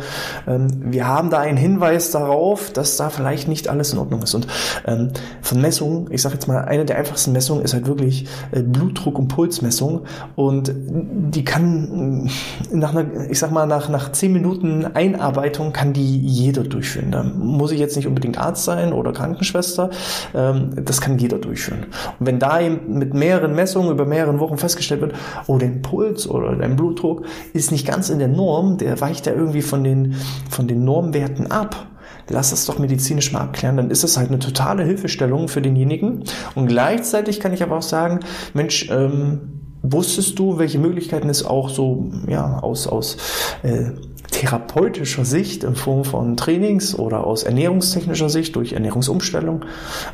ähm, 0.48 0.68
wir 0.92 1.08
haben 1.08 1.30
da 1.30 1.40
einen 1.40 1.58
Hinweis 1.58 2.12
darauf, 2.12 2.72
dass 2.72 2.98
da 2.98 3.10
vielleicht 3.10 3.48
nicht 3.48 3.68
alles 3.68 3.94
in 3.94 4.00
Ordnung 4.00 4.22
ist. 4.24 4.34
Und 4.34 4.48
ähm, 4.86 5.10
von 5.42 5.62
Messungen, 5.62 6.08
ich 6.12 6.22
sage 6.22 6.36
jetzt 6.36 6.48
mal, 6.48 6.66
eine 6.66 6.86
der 6.86 6.98
einfachsten 6.98 7.32
Messungen 7.32 7.64
ist 7.64 7.74
halt 7.74 7.88
wirklich 7.88 8.28
äh, 8.52 8.62
Blutdruck- 8.62 9.18
und 9.18 9.28
Pulsmessung 9.28 10.02
und 10.36 10.74
die 10.76 11.44
kann 11.44 12.30
äh, 12.72 12.76
nach 12.76 12.96
einer, 12.96 13.30
ich 13.30 13.40
sag 13.40 13.52
mal, 13.52 13.66
nach, 13.66 13.90
nach 13.90 14.12
zehn 14.12 14.34
Minuten 14.34 14.86
Einarbeitung 14.86 15.74
kann 15.74 15.94
die 15.94 16.20
jeder 16.20 16.64
durchführen. 16.64 17.12
Da 17.12 17.24
muss 17.24 17.72
ich 17.72 17.80
jetzt 17.80 17.96
nicht 17.96 18.08
unbedingt 18.08 18.38
Arzt 18.38 18.66
sein 18.66 18.94
oder 18.94 19.12
Krankenschwester. 19.32 19.90
Ähm, 20.34 20.72
das 20.84 21.02
kann 21.02 21.18
jeder 21.18 21.38
durchführen. 21.38 21.86
Und 22.20 22.26
wenn 22.26 22.40
da 22.40 22.60
eben 22.60 22.98
mit 22.98 23.14
mehreren 23.14 23.56
Messungen 23.56 23.92
über 23.92 24.06
mehreren 24.06 24.40
Wochen 24.40 24.58
festgestellt 24.58 25.02
wird, 25.02 25.16
oh, 25.48 25.58
dein 25.58 25.82
Puls 25.82 26.30
oder 26.30 26.56
dein 26.56 26.76
Blutdruck 26.76 27.26
ist 27.54 27.72
nicht 27.72 27.88
ganz 27.88 28.10
in 28.10 28.20
der 28.20 28.28
Norm, 28.28 28.78
der 28.78 29.00
weicht 29.02 29.26
ja 29.26 29.34
irgendwie 29.34 29.62
von 29.62 29.84
den, 29.84 30.16
von 30.50 30.68
den 30.68 30.84
Normwerten 30.84 31.52
ab, 31.52 31.88
lass 32.30 32.52
das 32.52 32.66
doch 32.66 32.80
medizinisch 32.80 33.32
mal 33.32 33.42
abklären, 33.42 33.78
dann 33.78 33.90
ist 33.90 34.04
es 34.04 34.18
halt 34.18 34.30
eine 34.30 34.40
totale 34.40 34.84
Hilfestellung 34.84 35.48
für 35.48 35.62
denjenigen. 35.62 36.24
Und 36.56 36.68
gleichzeitig 36.68 37.40
kann 37.40 37.54
ich 37.54 37.64
aber 37.64 37.78
auch 37.78 37.82
sagen, 37.82 38.22
Mensch, 38.54 38.90
ähm, 38.90 39.61
wusstest 39.84 40.38
du, 40.38 40.58
welche 40.58 40.80
Möglichkeiten 40.80 41.30
es 41.30 41.46
auch 41.46 41.70
so 41.70 42.12
ja, 42.28 42.60
aus, 42.60 42.88
aus 42.88 43.18
äh, 43.64 43.92
therapeutischer 44.32 45.26
Sicht 45.26 45.64
in 45.64 45.76
Form 45.76 46.06
von 46.06 46.38
Trainings 46.38 46.98
oder 46.98 47.26
aus 47.28 47.44
ernährungstechnischer 47.44 48.30
Sicht 48.30 48.56
durch 48.56 48.74
Ernährungsumstellung, 48.74 49.66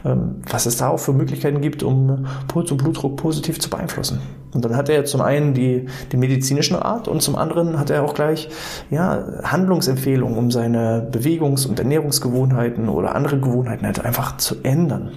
ähm, 0.06 0.42
was 0.50 0.66
es 0.66 0.78
da 0.78 0.90
auch 0.90 1.00
für 1.00 1.14
Möglichkeiten 1.14 1.62
gibt, 1.62 1.84
um 1.84 2.26
Puls 2.48 2.72
und 2.72 2.78
Blutdruck 2.78 3.16
positiv 3.18 3.60
zu 3.60 3.70
beeinflussen. 3.70 4.20
Und 4.54 4.66
dann 4.66 4.76
hat 4.76 4.90
er 4.90 5.06
zum 5.06 5.22
einen 5.22 5.54
die, 5.54 5.86
den 6.12 6.20
medizinischen 6.20 6.76
Rat 6.76 7.08
und 7.08 7.22
zum 7.22 7.36
anderen 7.36 7.78
hat 7.80 7.90
er 7.90 8.04
auch 8.04 8.16
gleich 8.16 8.50
ja, 8.90 9.24
Handlungsempfehlungen, 9.44 10.38
um 10.38 10.52
seine 10.52 11.08
Bewegungs- 11.12 11.68
und 11.68 11.80
Ernährungsgewohnheiten 11.80 12.90
oder 12.90 13.14
andere 13.14 13.40
Gewohnheiten 13.40 13.86
halt 13.86 14.04
einfach 14.04 14.38
zu 14.38 14.56
ändern. 14.64 15.12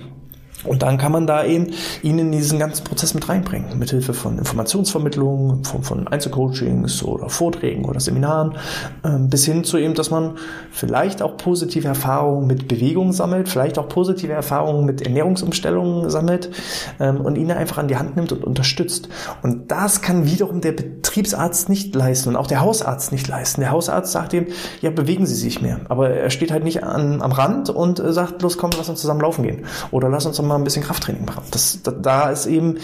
Und 0.64 0.82
dann 0.82 0.98
kann 0.98 1.12
man 1.12 1.26
da 1.26 1.44
eben 1.44 1.68
ihn 2.02 2.18
in 2.18 2.32
diesen 2.32 2.58
ganzen 2.58 2.84
Prozess 2.84 3.14
mit 3.14 3.28
reinbringen, 3.28 3.78
mit 3.78 3.90
Hilfe 3.90 4.12
von 4.12 4.38
Informationsvermittlung, 4.38 5.64
von, 5.64 6.06
Einzelcoachings 6.08 7.02
oder 7.02 7.28
Vorträgen 7.28 7.84
oder 7.84 8.00
Seminaren, 8.00 8.56
ähm, 9.04 9.28
bis 9.28 9.44
hin 9.44 9.64
zu 9.64 9.78
eben, 9.78 9.94
dass 9.94 10.10
man 10.10 10.36
vielleicht 10.70 11.22
auch 11.22 11.36
positive 11.36 11.88
Erfahrungen 11.88 12.46
mit 12.46 12.68
Bewegung 12.68 13.12
sammelt, 13.12 13.48
vielleicht 13.48 13.78
auch 13.78 13.88
positive 13.88 14.32
Erfahrungen 14.32 14.84
mit 14.84 15.02
Ernährungsumstellungen 15.02 16.10
sammelt 16.10 16.50
ähm, 16.98 17.20
und 17.20 17.36
ihn 17.36 17.50
einfach 17.50 17.78
an 17.78 17.88
die 17.88 17.96
Hand 17.96 18.16
nimmt 18.16 18.32
und 18.32 18.44
unterstützt. 18.44 19.08
Und 19.42 19.70
das 19.70 20.02
kann 20.02 20.26
wiederum 20.26 20.60
der 20.60 20.72
Betriebsarzt 20.72 21.68
nicht 21.68 21.94
leisten 21.94 22.30
und 22.30 22.36
auch 22.36 22.46
der 22.46 22.60
Hausarzt 22.60 23.12
nicht 23.12 23.28
leisten. 23.28 23.62
Der 23.62 23.70
Hausarzt 23.70 24.12
sagt 24.12 24.32
ihm, 24.32 24.46
ja, 24.80 24.90
bewegen 24.90 25.26
Sie 25.26 25.34
sich 25.34 25.62
mehr. 25.62 25.80
Aber 25.88 26.10
er 26.10 26.30
steht 26.30 26.50
halt 26.50 26.64
nicht 26.64 26.82
an, 26.84 27.22
am 27.22 27.32
Rand 27.32 27.70
und 27.70 27.98
äh, 27.98 28.12
sagt, 28.12 28.42
los, 28.42 28.58
komm, 28.58 28.70
lass 28.76 28.88
uns 28.88 29.00
zusammen 29.00 29.20
laufen 29.20 29.42
gehen. 29.42 29.64
Oder 29.90 30.08
lass 30.08 30.26
uns 30.26 30.36
mal 30.50 30.56
ein 30.56 30.64
bisschen 30.64 30.82
Krafttraining 30.82 31.24
machen. 31.24 31.44
Das, 31.50 31.80
da, 31.82 31.92
da 31.92 32.30
ist 32.30 32.46
eben, 32.46 32.78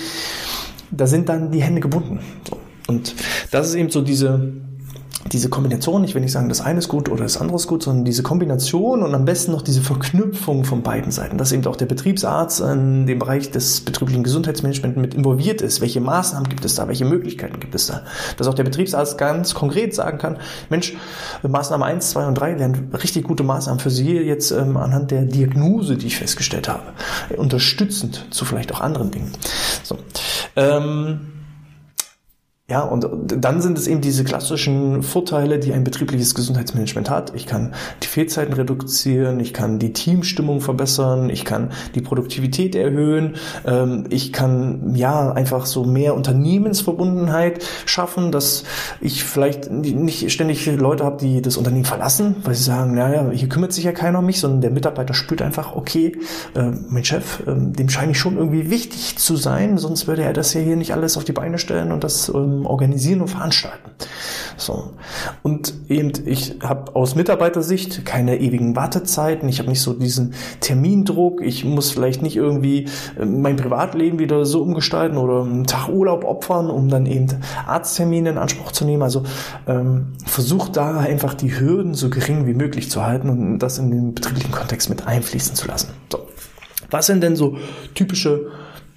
da 0.91 1.07
sind 1.07 1.29
dann 1.29 1.51
die 1.51 1.63
Hände 1.63 1.81
gebunden. 1.81 2.21
So. 2.49 2.59
Und 2.87 3.15
das 3.51 3.69
ist 3.69 3.75
eben 3.75 3.91
so 3.91 4.01
diese, 4.01 4.53
diese 5.33 5.49
Kombination, 5.49 6.05
ich 6.05 6.15
will 6.15 6.23
nicht 6.23 6.33
sagen, 6.33 6.49
das 6.49 6.61
eine 6.61 6.79
ist 6.79 6.89
gut 6.89 7.09
oder 7.09 7.23
das 7.23 7.37
andere 7.37 7.57
ist 7.57 7.67
gut, 7.67 7.83
sondern 7.83 8.05
diese 8.05 8.23
Kombination 8.23 9.03
und 9.03 9.15
am 9.15 9.25
besten 9.25 9.53
noch 9.53 9.63
diese 9.63 9.81
Verknüpfung 9.81 10.65
von 10.65 10.83
beiden 10.83 11.11
Seiten, 11.11 11.39
dass 11.39 11.53
eben 11.53 11.67
auch 11.67 11.77
der 11.77 11.87
Betriebsarzt 11.87 12.61
in 12.61 13.07
dem 13.07 13.19
Bereich 13.19 13.51
des 13.51 13.81
betrieblichen 13.81 14.23
Gesundheitsmanagements 14.23 14.97
mit 14.99 15.15
involviert 15.15 15.63
ist. 15.63 15.81
Welche 15.81 16.01
Maßnahmen 16.01 16.49
gibt 16.49 16.65
es 16.65 16.75
da? 16.75 16.89
Welche 16.89 17.05
Möglichkeiten 17.05 17.61
gibt 17.61 17.75
es 17.75 17.87
da? 17.87 18.03
Dass 18.37 18.47
auch 18.47 18.55
der 18.55 18.65
Betriebsarzt 18.65 19.19
ganz 19.19 19.55
konkret 19.55 19.95
sagen 19.95 20.19
kann, 20.19 20.39
Mensch, 20.71 20.95
Maßnahme 21.47 21.85
1, 21.85 22.11
2 22.11 22.27
und 22.27 22.35
3 22.35 22.59
wären 22.59 22.91
richtig 22.95 23.25
gute 23.25 23.43
Maßnahmen 23.43 23.81
für 23.81 23.91
Sie 23.91 24.13
jetzt 24.13 24.51
ähm, 24.51 24.77
anhand 24.77 25.11
der 25.11 25.23
Diagnose, 25.23 25.97
die 25.97 26.07
ich 26.07 26.17
festgestellt 26.17 26.69
habe. 26.69 26.83
Unterstützend 27.37 28.27
zu 28.31 28.45
vielleicht 28.45 28.73
auch 28.73 28.81
anderen 28.81 29.11
Dingen. 29.11 29.33
So. 29.83 29.99
Ähm, 30.57 31.36
Ja, 32.69 32.81
und 32.81 33.07
dann 33.29 33.63
sind 33.63 33.79
es 33.79 33.87
eben 33.87 34.01
diese 34.01 34.25
klassischen 34.25 35.05
Vorteile, 35.05 35.61
die 35.61 35.73
ein 35.73 35.85
betriebliches 35.85 36.35
Gesundheitsmanagement 36.35 37.09
hat. 37.09 37.33
Ich 37.37 37.47
kann 37.47 37.75
die 38.03 38.09
Fehlzeiten 38.09 38.55
reduzieren, 38.55 39.39
ich 39.39 39.55
kann 39.55 39.79
die 39.79 39.93
Teamstimmung 39.93 40.61
verbessern, 40.61 41.31
ich 41.31 41.45
kann 41.45 41.71
die 41.95 42.01
Produktivität 42.01 42.75
erhöhen, 42.75 43.37
ähm, 43.65 44.07
ich 44.11 44.33
kann 44.33 44.97
ja 44.97 45.31
einfach 45.31 45.65
so 45.65 45.85
mehr 45.85 46.17
Unternehmensverbundenheit 46.17 47.65
schaffen, 47.87 48.33
dass 48.33 48.65
ich 49.01 49.23
vielleicht 49.23 49.71
nicht 49.71 50.33
ständig 50.33 50.67
Leute 50.67 51.05
habe, 51.05 51.19
die 51.19 51.43
das 51.43 51.57
Unternehmen 51.59 51.85
verlassen, 51.85 52.35
weil 52.43 52.57
sie 52.57 52.65
sagen, 52.65 52.97
naja, 52.97 53.31
hier 53.31 53.49
kümmert 53.49 53.75
sich 53.75 53.85
ja 53.85 53.93
keiner 53.93 54.19
um 54.19 54.27
mich, 54.27 54.41
sondern 54.41 54.61
der 54.61 54.73
Mitarbeiter 54.73 55.15
spürt 55.15 55.41
einfach, 55.41 55.77
okay, 55.77 56.19
äh, 56.57 56.73
mein 56.89 57.05
Chef, 57.05 57.47
äh, 57.47 57.55
dem 57.55 57.89
scheine 57.91 58.11
ich 58.11 58.19
schon 58.19 58.37
irgendwie 58.37 58.71
wichtig 58.71 59.19
zu 59.19 59.37
sein, 59.37 59.79
sonst 59.79 60.09
würde 60.09 60.25
er 60.25 60.33
das 60.33 60.53
ja 60.53 60.61
hier 60.61 60.75
nicht 60.75 60.95
alles 60.95 61.17
auf 61.17 61.23
die 61.23 61.31
Beine 61.31 61.59
stellen 61.59 61.93
und 61.93 62.03
das 62.03 62.29
ähm, 62.57 62.67
organisieren 62.67 63.21
und 63.21 63.29
veranstalten. 63.29 63.91
So. 64.57 64.95
Und 65.43 65.75
eben, 65.89 66.13
ich 66.25 66.57
habe 66.63 66.95
aus 66.97 67.15
Mitarbeitersicht 67.15 68.05
keine 68.05 68.39
ewigen 68.41 68.75
Wartezeiten, 68.75 69.49
ich 69.49 69.59
habe 69.59 69.69
nicht 69.69 69.83
so 69.83 69.93
diesen 69.93 70.35
Termindruck, 70.61 71.43
ich 71.43 71.65
muss 71.65 71.91
vielleicht 71.91 72.23
nicht 72.23 72.37
irgendwie 72.37 72.87
äh, 73.19 73.25
mein 73.25 73.57
Privatleben 73.57 74.19
wieder 74.19 74.45
so 74.47 74.63
umgestalten 74.63 75.19
oder 75.19 75.43
einen 75.43 75.67
Tag 75.67 75.89
Urlaub 75.89 76.25
opfern, 76.25 76.71
um 76.71 76.89
dann 76.89 77.07
eben 77.07 77.27
Arzttermine 77.67 78.31
in 78.31 78.39
Anspruch 78.39 78.73
zu 78.73 78.85
nehmen. 78.85 79.03
Also 79.03 79.25
ähm, 79.67 80.13
versucht 80.25 80.77
da 80.77 80.99
einfach 80.99 81.35
die 81.35 81.59
Hürden 81.59 81.95
so 81.95 82.09
gering 82.11 82.47
wie 82.47 82.55
möglich 82.55 82.91
zu 82.91 83.05
halten 83.05 83.29
und 83.29 83.59
das 83.59 83.79
in 83.79 83.91
den 83.91 84.15
betrieblichen 84.15 84.53
Kontext 84.53 84.89
mit 84.89 85.07
einfließen 85.07 85.55
zu 85.55 85.69
lassen. 85.69 85.91
So. 86.11 86.27
Was 86.91 87.07
sind 87.07 87.23
denn 87.23 87.37
so 87.37 87.57
typische 87.95 88.53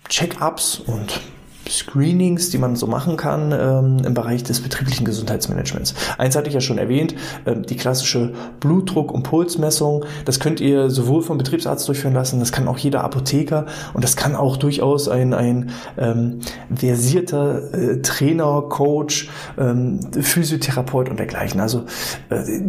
Check-ups 0.08 0.80
und 0.80 1.22
Screenings, 1.70 2.50
die 2.50 2.58
man 2.58 2.76
so 2.76 2.88
machen 2.88 3.18
kann 3.18 3.52
ähm, 3.52 4.06
im 4.06 4.14
Bereich 4.14 4.44
des 4.44 4.62
betrieblichen 4.62 5.06
Gesundheitsmanagements. 5.06 5.94
Eins 6.18 6.36
hatte 6.36 6.48
ich 6.48 6.54
ja 6.54 6.62
schon 6.62 6.78
erwähnt, 6.78 7.16
äh, 7.46 7.56
die 7.56 7.76
klassische 7.76 8.34
Blutdruck- 8.60 9.12
und 9.12 9.24
Pulsmessung. 9.24 10.06
Das 10.26 10.40
könnt 10.40 10.60
ihr 10.60 10.90
sowohl 10.90 11.22
vom 11.22 11.38
Betriebsarzt 11.38 11.88
durchführen 11.88 12.14
lassen, 12.14 12.40
das 12.40 12.52
kann 12.52 12.68
auch 12.68 12.78
jeder 12.78 13.04
Apotheker 13.04 13.66
und 13.94 14.04
das 14.04 14.16
kann 14.16 14.36
auch 14.36 14.58
durchaus 14.58 15.08
ein, 15.08 15.34
ein 15.34 15.72
ähm, 15.98 16.40
versierter 16.74 17.74
äh, 17.74 18.02
Trainer, 18.02 18.64
Coach, 18.70 19.30
ähm, 19.58 20.00
Physiotherapeut 20.20 21.10
und 21.10 21.20
dergleichen. 21.20 21.60
Also 21.60 21.86
äh, 22.30 22.62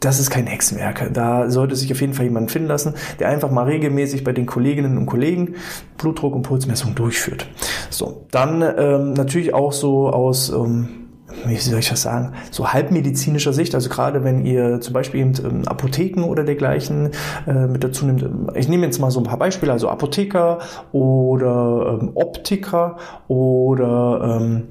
das 0.00 0.20
ist 0.20 0.30
kein 0.30 0.46
Hexenwerk. 0.46 1.10
Da 1.12 1.50
sollte 1.50 1.76
sich 1.76 1.92
auf 1.92 2.00
jeden 2.00 2.14
Fall 2.14 2.26
jemand 2.26 2.50
finden 2.50 2.68
lassen, 2.68 2.94
der 3.18 3.28
einfach 3.28 3.50
mal 3.50 3.64
regelmäßig 3.64 4.24
bei 4.24 4.32
den 4.32 4.46
Kolleginnen 4.46 4.96
und 4.96 5.06
Kollegen 5.06 5.54
Blutdruck- 5.96 6.34
und 6.34 6.42
Pulsmessung 6.42 6.94
durchführt. 6.94 7.48
So, 7.90 8.26
dann 8.30 8.62
ähm, 8.62 9.12
natürlich 9.14 9.54
auch 9.54 9.72
so 9.72 10.10
aus 10.10 10.50
ähm, 10.50 11.07
wie 11.46 11.56
soll 11.56 11.78
ich 11.78 11.88
das 11.88 12.02
sagen, 12.02 12.32
so 12.50 12.68
halbmedizinischer 12.68 13.52
Sicht, 13.52 13.74
also 13.74 13.88
gerade 13.88 14.24
wenn 14.24 14.44
ihr 14.44 14.80
zum 14.80 14.92
Beispiel 14.92 15.20
eben 15.20 15.32
ähm, 15.44 15.68
Apotheken 15.68 16.22
oder 16.24 16.44
dergleichen 16.44 17.10
äh, 17.46 17.66
mit 17.66 17.84
dazu 17.84 18.06
nimmt, 18.06 18.22
ähm, 18.22 18.50
ich 18.54 18.68
nehme 18.68 18.86
jetzt 18.86 18.98
mal 18.98 19.10
so 19.10 19.20
ein 19.20 19.24
paar 19.24 19.38
Beispiele, 19.38 19.72
also 19.72 19.88
Apotheker 19.88 20.58
oder 20.92 21.98
ähm, 22.00 22.10
Optiker 22.14 22.96
oder 23.28 24.40
ähm, 24.40 24.68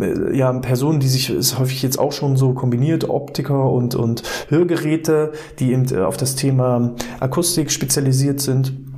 äh, 0.00 0.36
ja, 0.36 0.52
Personen, 0.52 1.00
die 1.00 1.08
sich, 1.08 1.30
ist 1.30 1.58
häufig 1.58 1.82
jetzt 1.82 1.98
auch 1.98 2.12
schon 2.12 2.36
so 2.36 2.52
kombiniert, 2.52 3.08
Optiker 3.08 3.70
und, 3.70 3.94
und 3.94 4.22
Hörgeräte, 4.48 5.32
die 5.58 5.72
eben 5.72 5.86
äh, 5.92 6.00
auf 6.00 6.16
das 6.16 6.34
Thema 6.34 6.92
Akustik 7.20 7.70
spezialisiert 7.70 8.40
sind 8.40 8.89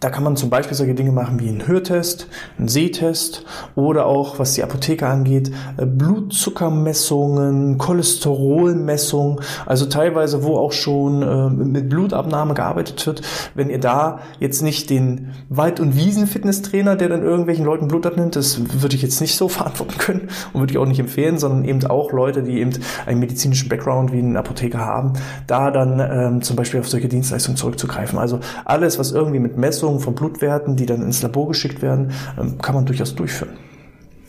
da 0.00 0.08
kann 0.08 0.24
man 0.24 0.34
zum 0.36 0.48
Beispiel 0.50 0.76
solche 0.76 0.94
Dinge 0.94 1.12
machen 1.12 1.38
wie 1.40 1.48
einen 1.48 1.66
Hörtest, 1.66 2.26
einen 2.58 2.68
Sehtest 2.68 3.44
oder 3.74 4.06
auch, 4.06 4.38
was 4.38 4.54
die 4.54 4.62
Apotheke 4.62 5.06
angeht, 5.06 5.52
äh, 5.76 5.84
Blutzuckermessungen, 5.84 7.76
Cholesterolmessungen, 7.76 9.40
also 9.66 9.86
teilweise, 9.86 10.42
wo 10.42 10.56
auch 10.56 10.72
schon 10.72 11.22
äh, 11.22 11.50
mit 11.50 11.90
Blutabnahme 11.90 12.54
gearbeitet 12.54 13.06
wird. 13.06 13.20
Wenn 13.54 13.68
ihr 13.68 13.78
da 13.78 14.20
jetzt 14.38 14.62
nicht 14.62 14.88
den 14.88 15.32
Wald- 15.50 15.80
und 15.80 15.94
Wiesen-Fitnesstrainer, 15.96 16.96
der 16.96 17.10
dann 17.10 17.22
irgendwelchen 17.22 17.66
Leuten 17.66 17.88
Blut 17.88 18.06
abnimmt, 18.06 18.36
das 18.36 18.60
würde 18.80 18.96
ich 18.96 19.02
jetzt 19.02 19.20
nicht 19.20 19.36
so 19.36 19.48
verantworten 19.60 19.98
können 19.98 20.28
und 20.52 20.60
würde 20.60 20.72
ich 20.72 20.78
auch 20.78 20.86
nicht 20.86 21.00
empfehlen, 21.00 21.38
sondern 21.38 21.64
eben 21.64 21.84
auch 21.86 22.12
Leute, 22.12 22.42
die 22.42 22.58
eben 22.58 22.72
einen 23.04 23.20
medizinischen 23.20 23.68
Background 23.68 24.12
wie 24.12 24.18
einen 24.18 24.36
Apotheker 24.38 24.78
haben, 24.78 25.12
da 25.46 25.70
dann 25.70 26.00
ähm, 26.00 26.42
zum 26.42 26.56
Beispiel 26.56 26.80
auf 26.80 26.88
solche 26.88 27.08
Dienstleistungen 27.08 27.58
zurückzugreifen. 27.58 28.18
Also 28.18 28.40
alles, 28.64 28.98
was 28.98 29.12
irgendwie 29.12 29.40
mit 29.40 29.58
Messungen 29.58 29.89
Messungen 29.90 30.00
von 30.00 30.14
Blutwerten, 30.14 30.76
die 30.76 30.86
dann 30.86 31.02
ins 31.02 31.22
Labor 31.22 31.48
geschickt 31.48 31.82
werden, 31.82 32.12
ähm, 32.38 32.58
kann 32.58 32.74
man 32.74 32.86
durchaus 32.86 33.14
durchführen. 33.14 33.56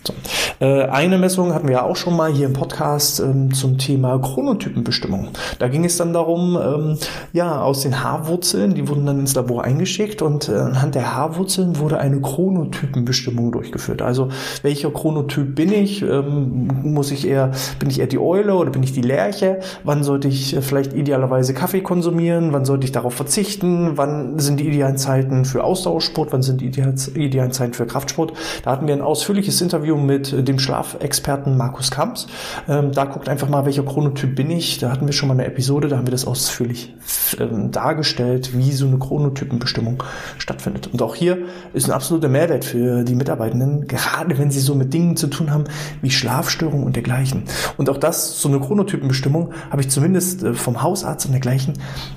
So. 0.03 0.13
Äh, 0.59 0.85
eine 0.85 1.19
Messung 1.19 1.53
hatten 1.53 1.67
wir 1.67 1.75
ja 1.75 1.83
auch 1.83 1.95
schon 1.95 2.15
mal 2.15 2.31
hier 2.31 2.47
im 2.47 2.53
Podcast 2.53 3.19
ähm, 3.19 3.53
zum 3.53 3.77
Thema 3.77 4.17
Chronotypenbestimmung. 4.19 5.29
Da 5.59 5.67
ging 5.67 5.85
es 5.85 5.97
dann 5.97 6.11
darum, 6.11 6.57
ähm, 6.57 6.97
ja, 7.33 7.61
aus 7.61 7.81
den 7.81 8.03
Haarwurzeln, 8.03 8.73
die 8.73 8.87
wurden 8.87 9.05
dann 9.05 9.19
ins 9.19 9.35
Labor 9.35 9.63
eingeschickt 9.63 10.23
und 10.23 10.49
äh, 10.49 10.53
anhand 10.53 10.95
der 10.95 11.15
Haarwurzeln 11.15 11.77
wurde 11.77 11.99
eine 11.99 12.19
Chronotypenbestimmung 12.19 13.51
durchgeführt. 13.51 14.01
Also 14.01 14.29
welcher 14.63 14.89
Chronotyp 14.89 15.55
bin 15.55 15.71
ich? 15.71 16.01
Ähm, 16.01 16.67
muss 16.83 17.11
ich 17.11 17.27
eher, 17.27 17.51
bin 17.77 17.89
ich 17.91 17.99
eher 17.99 18.07
die 18.07 18.19
Eule 18.19 18.55
oder 18.55 18.71
bin 18.71 18.81
ich 18.81 18.93
die 18.93 19.01
Lerche? 19.01 19.59
Wann 19.83 20.03
sollte 20.03 20.27
ich 20.27 20.55
äh, 20.55 20.61
vielleicht 20.61 20.93
idealerweise 20.93 21.53
Kaffee 21.53 21.81
konsumieren? 21.81 22.53
Wann 22.53 22.65
sollte 22.65 22.85
ich 22.85 22.91
darauf 22.91 23.13
verzichten? 23.13 23.97
Wann 23.97 24.39
sind 24.39 24.59
die 24.59 24.67
idealen 24.67 24.97
Zeiten 24.97 25.45
für 25.45 25.63
Ausdauersport? 25.63 26.33
Wann 26.33 26.41
sind 26.41 26.61
die 26.61 26.67
idealen 26.67 27.51
Zeiten 27.51 27.73
für 27.73 27.85
Kraftsport? 27.85 28.33
Da 28.63 28.71
hatten 28.71 28.87
wir 28.87 28.95
ein 28.95 29.01
ausführliches 29.01 29.61
Interview 29.61 29.90
Interview 29.91 29.97
mit 29.97 30.47
dem 30.47 30.59
Schlafexperten 30.59 31.57
Markus 31.57 31.91
Kamps. 31.91 32.27
Ähm, 32.67 32.91
da 32.91 33.05
guckt 33.05 33.27
einfach 33.27 33.49
mal, 33.49 33.65
welcher 33.65 33.83
Chronotyp 33.83 34.35
bin 34.35 34.49
ich. 34.49 34.79
Da 34.79 34.91
hatten 34.91 35.05
wir 35.05 35.13
schon 35.13 35.27
mal 35.27 35.33
eine 35.33 35.45
Episode, 35.45 35.87
da 35.87 35.97
haben 35.97 36.07
wir 36.07 36.11
das 36.11 36.25
ausführlich 36.25 36.93
ähm, 37.39 37.71
dargestellt, 37.71 38.57
wie 38.57 38.71
so 38.71 38.85
eine 38.85 38.97
Chronotypenbestimmung 38.97 40.03
stattfindet. 40.37 40.89
Und 40.91 41.01
auch 41.01 41.15
hier 41.15 41.39
ist 41.73 41.87
ein 41.87 41.91
absoluter 41.91 42.29
Mehrwert 42.29 42.65
für 42.65 43.03
die 43.03 43.15
Mitarbeitenden, 43.15 43.87
gerade 43.87 44.37
wenn 44.37 44.51
sie 44.51 44.59
so 44.59 44.75
mit 44.75 44.93
Dingen 44.93 45.17
zu 45.17 45.27
tun 45.27 45.51
haben 45.51 45.65
wie 46.01 46.11
Schlafstörungen 46.11 46.85
und 46.85 46.95
dergleichen. 46.95 47.43
Und 47.77 47.89
auch 47.89 47.97
das, 47.97 48.41
so 48.41 48.49
eine 48.49 48.59
Chronotypenbestimmung, 48.59 49.53
habe 49.69 49.81
ich 49.81 49.89
zumindest 49.89 50.43
äh, 50.43 50.53
vom 50.53 50.81
Hausarzt 50.81 51.25
und 51.25 51.33
dergleichen 51.33 51.73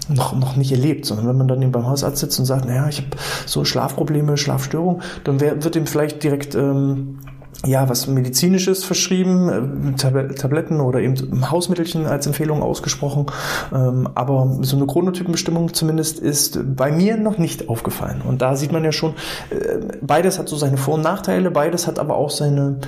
noch, 0.09 0.35
noch 0.37 0.57
nicht 0.57 0.73
erlebt, 0.73 1.07
sondern 1.07 1.28
wenn 1.28 1.38
man 1.38 1.49
dann 1.49 1.62
eben 1.62 1.73
beim 1.73 1.87
Hausarzt 1.87 2.19
sitzt 2.19 2.38
und 2.38 2.45
sagt, 2.45 2.66
naja, 2.66 2.88
ich 2.88 2.99
habe 2.99 3.11
so 3.47 3.64
Schlafprobleme, 3.64 4.37
Schlafstörungen, 4.37 5.02
dann 5.25 5.40
wird 5.40 5.76
ihm 5.76 5.87
vielleicht 5.87 6.23
direkt 6.23 6.54
ähm, 6.54 7.19
ja, 7.64 7.88
was 7.88 8.06
medizinisches 8.06 8.85
verschrieben, 8.85 9.94
äh, 9.94 10.35
Tabletten 10.35 10.80
oder 10.80 11.00
eben 11.00 11.50
Hausmittelchen 11.50 12.06
als 12.06 12.26
Empfehlung 12.26 12.62
ausgesprochen. 12.62 13.26
Ähm, 13.73 14.09
aber 14.14 14.59
so 14.62 14.76
eine 14.76 14.87
Chronotypenbestimmung 14.87 15.73
zumindest 15.73 16.18
ist 16.18 16.59
bei 16.76 16.92
mir 16.92 17.16
noch 17.16 17.38
nicht 17.38 17.68
aufgefallen. 17.68 18.23
Und 18.23 18.42
da 18.42 18.56
sieht 18.56 18.73
man 18.73 18.85
ja 18.85 18.92
schon, 18.92 19.14
äh, 19.50 19.97
beides 20.00 20.38
hat 20.38 20.49
so 20.49 20.56
seine 20.56 20.76
Vor- 20.76 20.94
und 20.94 21.02
Nachteile, 21.02 21.50
beides 21.50 21.87
hat 21.87 21.99
aber 21.99 22.16
auch 22.16 22.30
seine 22.30 22.78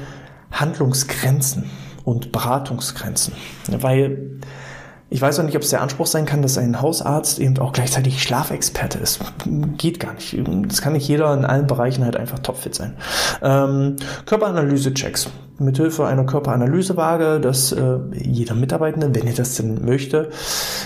Handlungsgrenzen 0.52 1.64
und 2.04 2.32
Beratungsgrenzen. 2.32 3.34
Weil 3.80 4.40
ich 5.08 5.22
weiß 5.22 5.38
auch 5.38 5.44
nicht, 5.44 5.56
ob 5.56 5.62
es 5.62 5.70
der 5.70 5.82
Anspruch 5.82 6.06
sein 6.06 6.26
kann, 6.26 6.42
dass 6.42 6.58
ein 6.58 6.80
Hausarzt 6.82 7.38
eben 7.38 7.58
auch 7.58 7.72
gleichzeitig 7.72 8.22
Schlafexperte 8.22 8.98
ist. 8.98 9.20
Geht 9.78 10.00
gar 10.00 10.14
nicht. 10.14 10.36
Das 10.66 10.82
kann 10.82 10.94
nicht 10.94 11.06
jeder 11.06 11.32
in 11.32 11.44
allen 11.44 11.66
Bereichen 11.66 12.04
halt 12.04 12.16
einfach 12.16 12.40
topfit 12.40 12.74
sein. 12.74 12.96
Ähm, 13.40 13.96
Körperanalyse-Checks 14.26 15.28
mithilfe 15.58 16.06
einer 16.06 16.24
Körperanalysewaage, 16.24 17.40
dass 17.40 17.72
äh, 17.72 17.98
jeder 18.12 18.54
Mitarbeitende, 18.54 19.14
wenn 19.14 19.26
er 19.26 19.34
das 19.34 19.56
denn 19.56 19.84
möchte, 19.84 20.30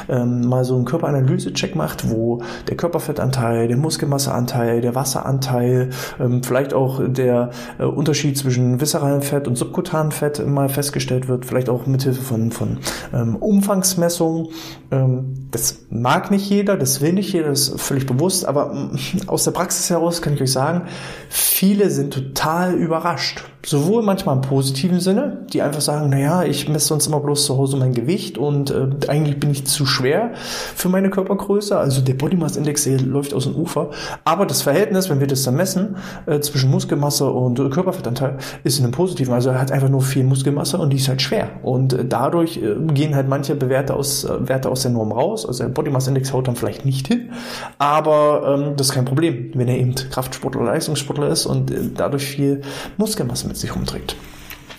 ähm, 0.08 0.46
mal 0.46 0.64
so 0.64 0.76
einen 0.76 0.84
Körperanalyse-Check 0.84 1.74
macht, 1.74 2.10
wo 2.10 2.42
der 2.68 2.76
Körperfettanteil, 2.76 3.68
der 3.68 3.76
Muskelmasseanteil, 3.76 4.80
der 4.80 4.94
Wasseranteil, 4.94 5.90
ähm, 6.20 6.42
vielleicht 6.42 6.72
auch 6.74 7.00
der 7.04 7.50
äh, 7.78 7.84
Unterschied 7.84 8.38
zwischen 8.38 8.80
viszeralem 8.80 9.22
Fett 9.22 9.48
und 9.48 9.56
subkutanem 9.56 10.12
Fett 10.12 10.46
mal 10.46 10.68
festgestellt 10.68 11.28
wird, 11.28 11.46
vielleicht 11.46 11.68
auch 11.68 11.86
mithilfe 11.86 12.22
von, 12.22 12.52
von 12.52 12.78
ähm, 13.12 13.36
Umfangsmessungen. 13.36 14.48
Ähm, 14.90 15.48
das 15.50 15.86
mag 15.90 16.30
nicht 16.30 16.48
jeder, 16.48 16.76
das 16.76 17.00
will 17.00 17.12
nicht 17.12 17.32
jeder, 17.32 17.48
das 17.48 17.68
ist 17.68 17.80
völlig 17.80 18.06
bewusst, 18.06 18.46
aber 18.46 18.72
mm, 18.72 18.98
aus 19.26 19.44
der 19.44 19.50
Praxis 19.50 19.90
heraus 19.90 20.22
kann 20.22 20.34
ich 20.34 20.42
euch 20.42 20.52
sagen, 20.52 20.82
viele 21.28 21.90
sind 21.90 22.14
total 22.14 22.74
überrascht 22.74 23.44
sowohl 23.64 24.02
manchmal 24.02 24.36
im 24.36 24.42
positiven 24.42 25.00
Sinne, 25.00 25.44
die 25.52 25.62
einfach 25.62 25.80
sagen, 25.80 26.08
naja, 26.08 26.44
ich 26.44 26.68
messe 26.68 26.86
sonst 26.86 27.06
immer 27.06 27.20
bloß 27.20 27.44
zu 27.44 27.58
Hause 27.58 27.76
mein 27.76 27.92
Gewicht 27.92 28.38
und 28.38 28.70
äh, 28.70 28.88
eigentlich 29.08 29.38
bin 29.38 29.50
ich 29.50 29.66
zu 29.66 29.84
schwer 29.84 30.30
für 30.34 30.88
meine 30.88 31.10
Körpergröße. 31.10 31.76
Also 31.76 32.00
der 32.00 32.14
Body 32.14 32.36
Mass 32.36 32.56
Index 32.56 32.86
läuft 32.86 33.34
aus 33.34 33.44
dem 33.44 33.56
Ufer. 33.56 33.90
Aber 34.24 34.46
das 34.46 34.62
Verhältnis, 34.62 35.10
wenn 35.10 35.20
wir 35.20 35.26
das 35.26 35.42
dann 35.42 35.56
messen, 35.56 35.96
äh, 36.26 36.40
zwischen 36.40 36.70
Muskelmasse 36.70 37.30
und 37.30 37.58
äh, 37.58 37.68
Körperfettanteil, 37.68 38.38
ist 38.64 38.78
in 38.78 38.84
einem 38.84 38.92
positiven. 38.92 39.34
Also 39.34 39.50
er 39.50 39.60
hat 39.60 39.72
einfach 39.72 39.90
nur 39.90 40.02
viel 40.02 40.24
Muskelmasse 40.24 40.78
und 40.78 40.90
die 40.90 40.96
ist 40.96 41.08
halt 41.08 41.20
schwer. 41.20 41.50
Und 41.62 41.92
äh, 41.92 42.04
dadurch 42.06 42.56
äh, 42.56 42.76
gehen 42.94 43.14
halt 43.14 43.28
manche 43.28 43.54
Bewerte 43.54 43.94
aus, 43.94 44.24
äh, 44.24 44.48
Werte 44.48 44.70
aus 44.70 44.82
der 44.82 44.92
Norm 44.92 45.12
raus. 45.12 45.44
Also 45.44 45.64
der 45.64 45.70
Body 45.70 45.90
Mass 45.90 46.08
Index 46.08 46.32
haut 46.32 46.48
dann 46.48 46.56
vielleicht 46.56 46.86
nicht 46.86 47.08
hin. 47.08 47.30
Aber 47.78 48.58
ähm, 48.58 48.76
das 48.76 48.88
ist 48.88 48.94
kein 48.94 49.04
Problem, 49.04 49.50
wenn 49.54 49.68
er 49.68 49.76
eben 49.76 49.94
Kraftsportler 49.94 50.62
oder 50.62 50.72
Leistungssportler 50.72 51.28
ist 51.28 51.44
und 51.44 51.72
dadurch 51.96 52.24
viel 52.24 52.62
Muskelmasse 52.96 53.50
mit 53.50 53.56
sich 53.60 53.74
rumträgt. 53.74 54.16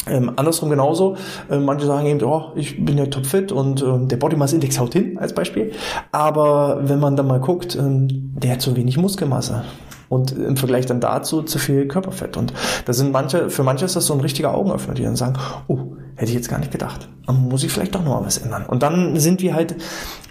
Ähm, 0.07 0.31
andersrum 0.35 0.69
genauso. 0.69 1.15
Äh, 1.49 1.59
manche 1.59 1.85
sagen 1.85 2.07
eben, 2.07 2.23
oh, 2.23 2.51
ich 2.55 2.83
bin 2.83 2.97
ja 2.97 3.05
topfit 3.05 3.51
und 3.51 3.81
äh, 3.81 4.07
der 4.07 4.17
Body 4.17 4.35
Mass 4.35 4.51
Index 4.51 4.79
haut 4.79 4.93
hin, 4.93 5.17
als 5.19 5.33
Beispiel. 5.33 5.71
Aber 6.11 6.79
wenn 6.83 6.99
man 6.99 7.15
dann 7.15 7.27
mal 7.27 7.39
guckt, 7.39 7.75
ähm, 7.75 8.07
der 8.09 8.53
hat 8.53 8.61
zu 8.61 8.75
wenig 8.75 8.97
Muskelmasse. 8.97 9.63
Und 10.09 10.33
im 10.33 10.57
Vergleich 10.57 10.85
dann 10.87 10.99
dazu 10.99 11.41
zu 11.41 11.57
viel 11.57 11.87
Körperfett. 11.87 12.35
Und 12.35 12.51
da 12.85 12.91
sind 12.91 13.13
manche, 13.13 13.49
für 13.49 13.63
manche 13.63 13.85
ist 13.85 13.95
das 13.95 14.07
so 14.07 14.13
ein 14.13 14.19
richtiger 14.19 14.53
Augenöffner, 14.53 14.93
die 14.93 15.03
dann 15.03 15.15
sagen, 15.15 15.37
oh, 15.67 15.93
hätte 16.15 16.31
ich 16.31 16.35
jetzt 16.35 16.49
gar 16.49 16.59
nicht 16.59 16.71
gedacht. 16.71 17.07
Dann 17.27 17.47
muss 17.47 17.63
ich 17.63 17.71
vielleicht 17.71 17.95
doch 17.95 18.03
noch 18.03 18.19
mal 18.19 18.25
was 18.25 18.37
ändern. 18.37 18.65
Und 18.65 18.83
dann 18.83 19.17
sind 19.17 19.41
wir 19.41 19.53
halt 19.53 19.75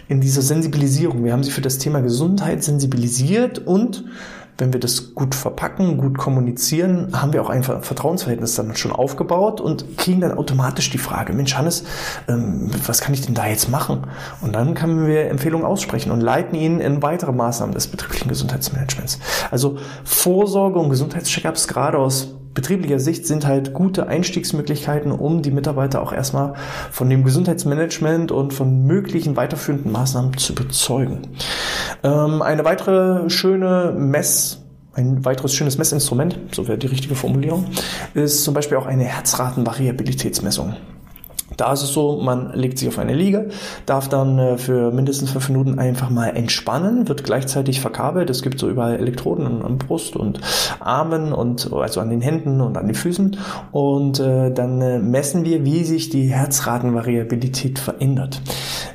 in 0.09 0.21
dieser 0.21 0.43
Sensibilisierung. 0.43 1.25
Wir 1.25 1.33
haben 1.33 1.45
sie 1.45 1.51
für 1.51 1.63
das 1.63 1.79
Thema 1.79 2.03
Gesundheit 2.03 2.63
sensibilisiert 2.63 3.59
und 3.61 4.05
wenn 4.59 4.73
wir 4.73 4.81
das 4.81 5.15
gut 5.15 5.35
verpacken, 5.35 5.99
gut 5.99 6.19
kommunizieren, 6.19 7.09
haben 7.13 7.33
wir 7.33 7.43
auch 7.43 7.51
ein 7.51 7.63
Vertrauensverhältnis 7.63 8.55
dann 8.55 8.77
schon 8.77 8.93
aufgebaut 8.93 9.61
und 9.61 9.97
kriegen 9.97 10.21
dann 10.21 10.37
automatisch 10.37 10.91
die 10.91 10.99
Frage, 10.99 11.33
Mensch 11.33 11.57
Hannes, 11.57 11.85
ähm, 12.29 12.71
was 12.87 13.01
kann 13.01 13.15
ich 13.15 13.23
denn 13.23 13.35
da 13.35 13.47
jetzt 13.47 13.71
machen? 13.71 14.07
Und 14.41 14.55
dann 14.55 14.75
können 14.75 15.07
wir 15.07 15.29
Empfehlungen 15.31 15.67
aussprechen 15.67 16.11
und 16.11 16.21
leiten 16.21 16.55
ihn 16.55 16.81
in 16.81 17.03
weitere 17.03 17.33
Maßnahmen 17.33 17.75
des 17.75 17.89
betrieblichen 17.89 18.29
Gesundheitsmanagements. 18.29 19.19
Also 19.51 19.79
Vorsorge 20.05 20.79
und 20.79 20.91
Gesundheitscheckups 20.91 21.69
gerade 21.69 21.99
aus 21.99 22.35
betrieblicher 22.55 22.99
Sicht 22.99 23.27
sind 23.27 23.47
halt 23.47 23.73
gute 23.75 24.07
Einstiegsmöglichkeiten, 24.07 25.13
um 25.13 25.43
die 25.43 25.51
Mitarbeiter 25.51 26.03
auch 26.03 26.13
erstmal 26.13 26.55
von 26.91 27.09
dem 27.09 27.25
Gesundheitsmanagement 27.25 28.33
und 28.33 28.53
von 28.53 28.87
möglichen 28.87 29.37
weiterführenden 29.37 29.93
Maßnahmen 29.93 30.37
zu 30.37 30.53
überzeugen. 30.53 31.29
Ähm, 32.03 32.43
eine 32.43 32.65
weitere 32.65 33.31
schöne 33.31 33.95
Mess 33.97 34.59
ein 34.93 35.25
weiteres 35.25 35.55
schönes 35.55 35.79
Messinstrument, 35.79 36.37
so 36.53 36.67
wäre 36.67 36.77
die 36.77 36.89
richtige 36.89 37.15
Formulierung, 37.15 37.67
ist 38.15 38.43
zum 38.43 38.55
Beispiel 38.55 38.77
auch 38.77 38.87
eine 38.87 39.05
Herzratenvariabilitätsmessung. 39.05 40.75
Da 41.61 41.75
ist 41.75 41.83
es 41.83 41.93
so, 41.93 42.17
man 42.23 42.55
legt 42.55 42.79
sich 42.79 42.89
auf 42.89 42.99
eine 42.99 43.15
Liege, 43.15 43.51
darf 43.85 44.09
dann 44.09 44.39
äh, 44.39 44.57
für 44.57 44.93
mindestens 44.93 45.33
fünf 45.33 45.51
Minuten 45.51 45.79
einfach 45.79 46.09
mal 46.09 46.29
entspannen, 46.29 47.07
wird 47.07 47.23
gleichzeitig 47.23 47.83
verkabelt. 47.83 48.31
Es 48.31 48.41
gibt 48.41 48.59
so 48.59 48.71
überall 48.71 48.97
Elektroden 48.97 49.63
an 49.63 49.77
Brust 49.77 50.17
und 50.17 50.41
Armen 50.81 51.35
und 51.35 51.71
also 51.71 52.01
an 52.01 52.09
den 52.09 52.23
Händen 52.23 52.63
und 52.63 52.79
an 52.79 52.87
den 52.87 52.95
Füßen. 52.95 53.37
Und 53.73 54.21
äh, 54.21 54.51
dann 54.51 54.81
äh, 54.81 54.99
messen 55.01 55.45
wir, 55.45 55.67
wie 55.67 55.85
sich 55.85 56.09
die 56.09 56.29
Herzratenvariabilität 56.29 57.79
verändert. 57.79 58.41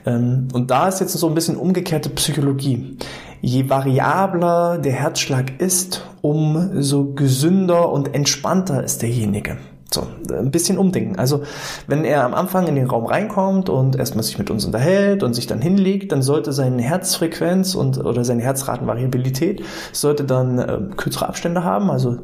Ähm, 0.07 0.48
und 0.51 0.72
da 0.72 0.88
ist 0.88 1.01
jetzt 1.01 1.13
so 1.13 1.27
ein 1.27 1.36
bisschen 1.36 1.57
umgekehrte 1.57 2.10
Psychologie. 2.10 2.98
Je 3.41 3.69
variabler 3.69 4.79
der 4.79 4.93
Herzschlag 4.93 5.62
ist, 5.62 6.03
umso 6.22 7.13
gesünder 7.13 7.91
und 7.91 8.15
entspannter 8.15 8.84
ist 8.84 9.03
derjenige. 9.03 9.57
So, 9.94 10.08
ein 10.34 10.50
bisschen 10.50 10.77
umdenken. 10.77 11.18
Also, 11.18 11.44
wenn 11.88 12.04
er 12.06 12.24
am 12.25 12.34
Anfang 12.34 12.68
in 12.68 12.75
den 12.75 12.88
Raum 12.88 13.06
reinkommt 13.06 13.70
und 13.70 13.96
erstmal 13.96 14.24
sich 14.24 14.38
mit 14.39 14.50
uns 14.50 14.65
unterhält 14.65 15.22
und 15.22 15.34
sich 15.36 15.46
dann 15.46 15.62
hinlegt, 15.62 16.12
dann 16.12 16.24
sollte 16.24 16.54
seine 16.54 16.82
Herzfrequenz 16.82 17.75
und 17.75 18.04
oder 18.04 18.25
seine 18.25 18.42
Herzratenvariabilität 18.42 19.63
sollte 19.94 20.24
dann 20.24 20.58
äh, 20.58 20.80
kürzere 20.98 21.30
Abstände 21.30 21.63
haben. 21.63 21.92
Also 21.92 22.18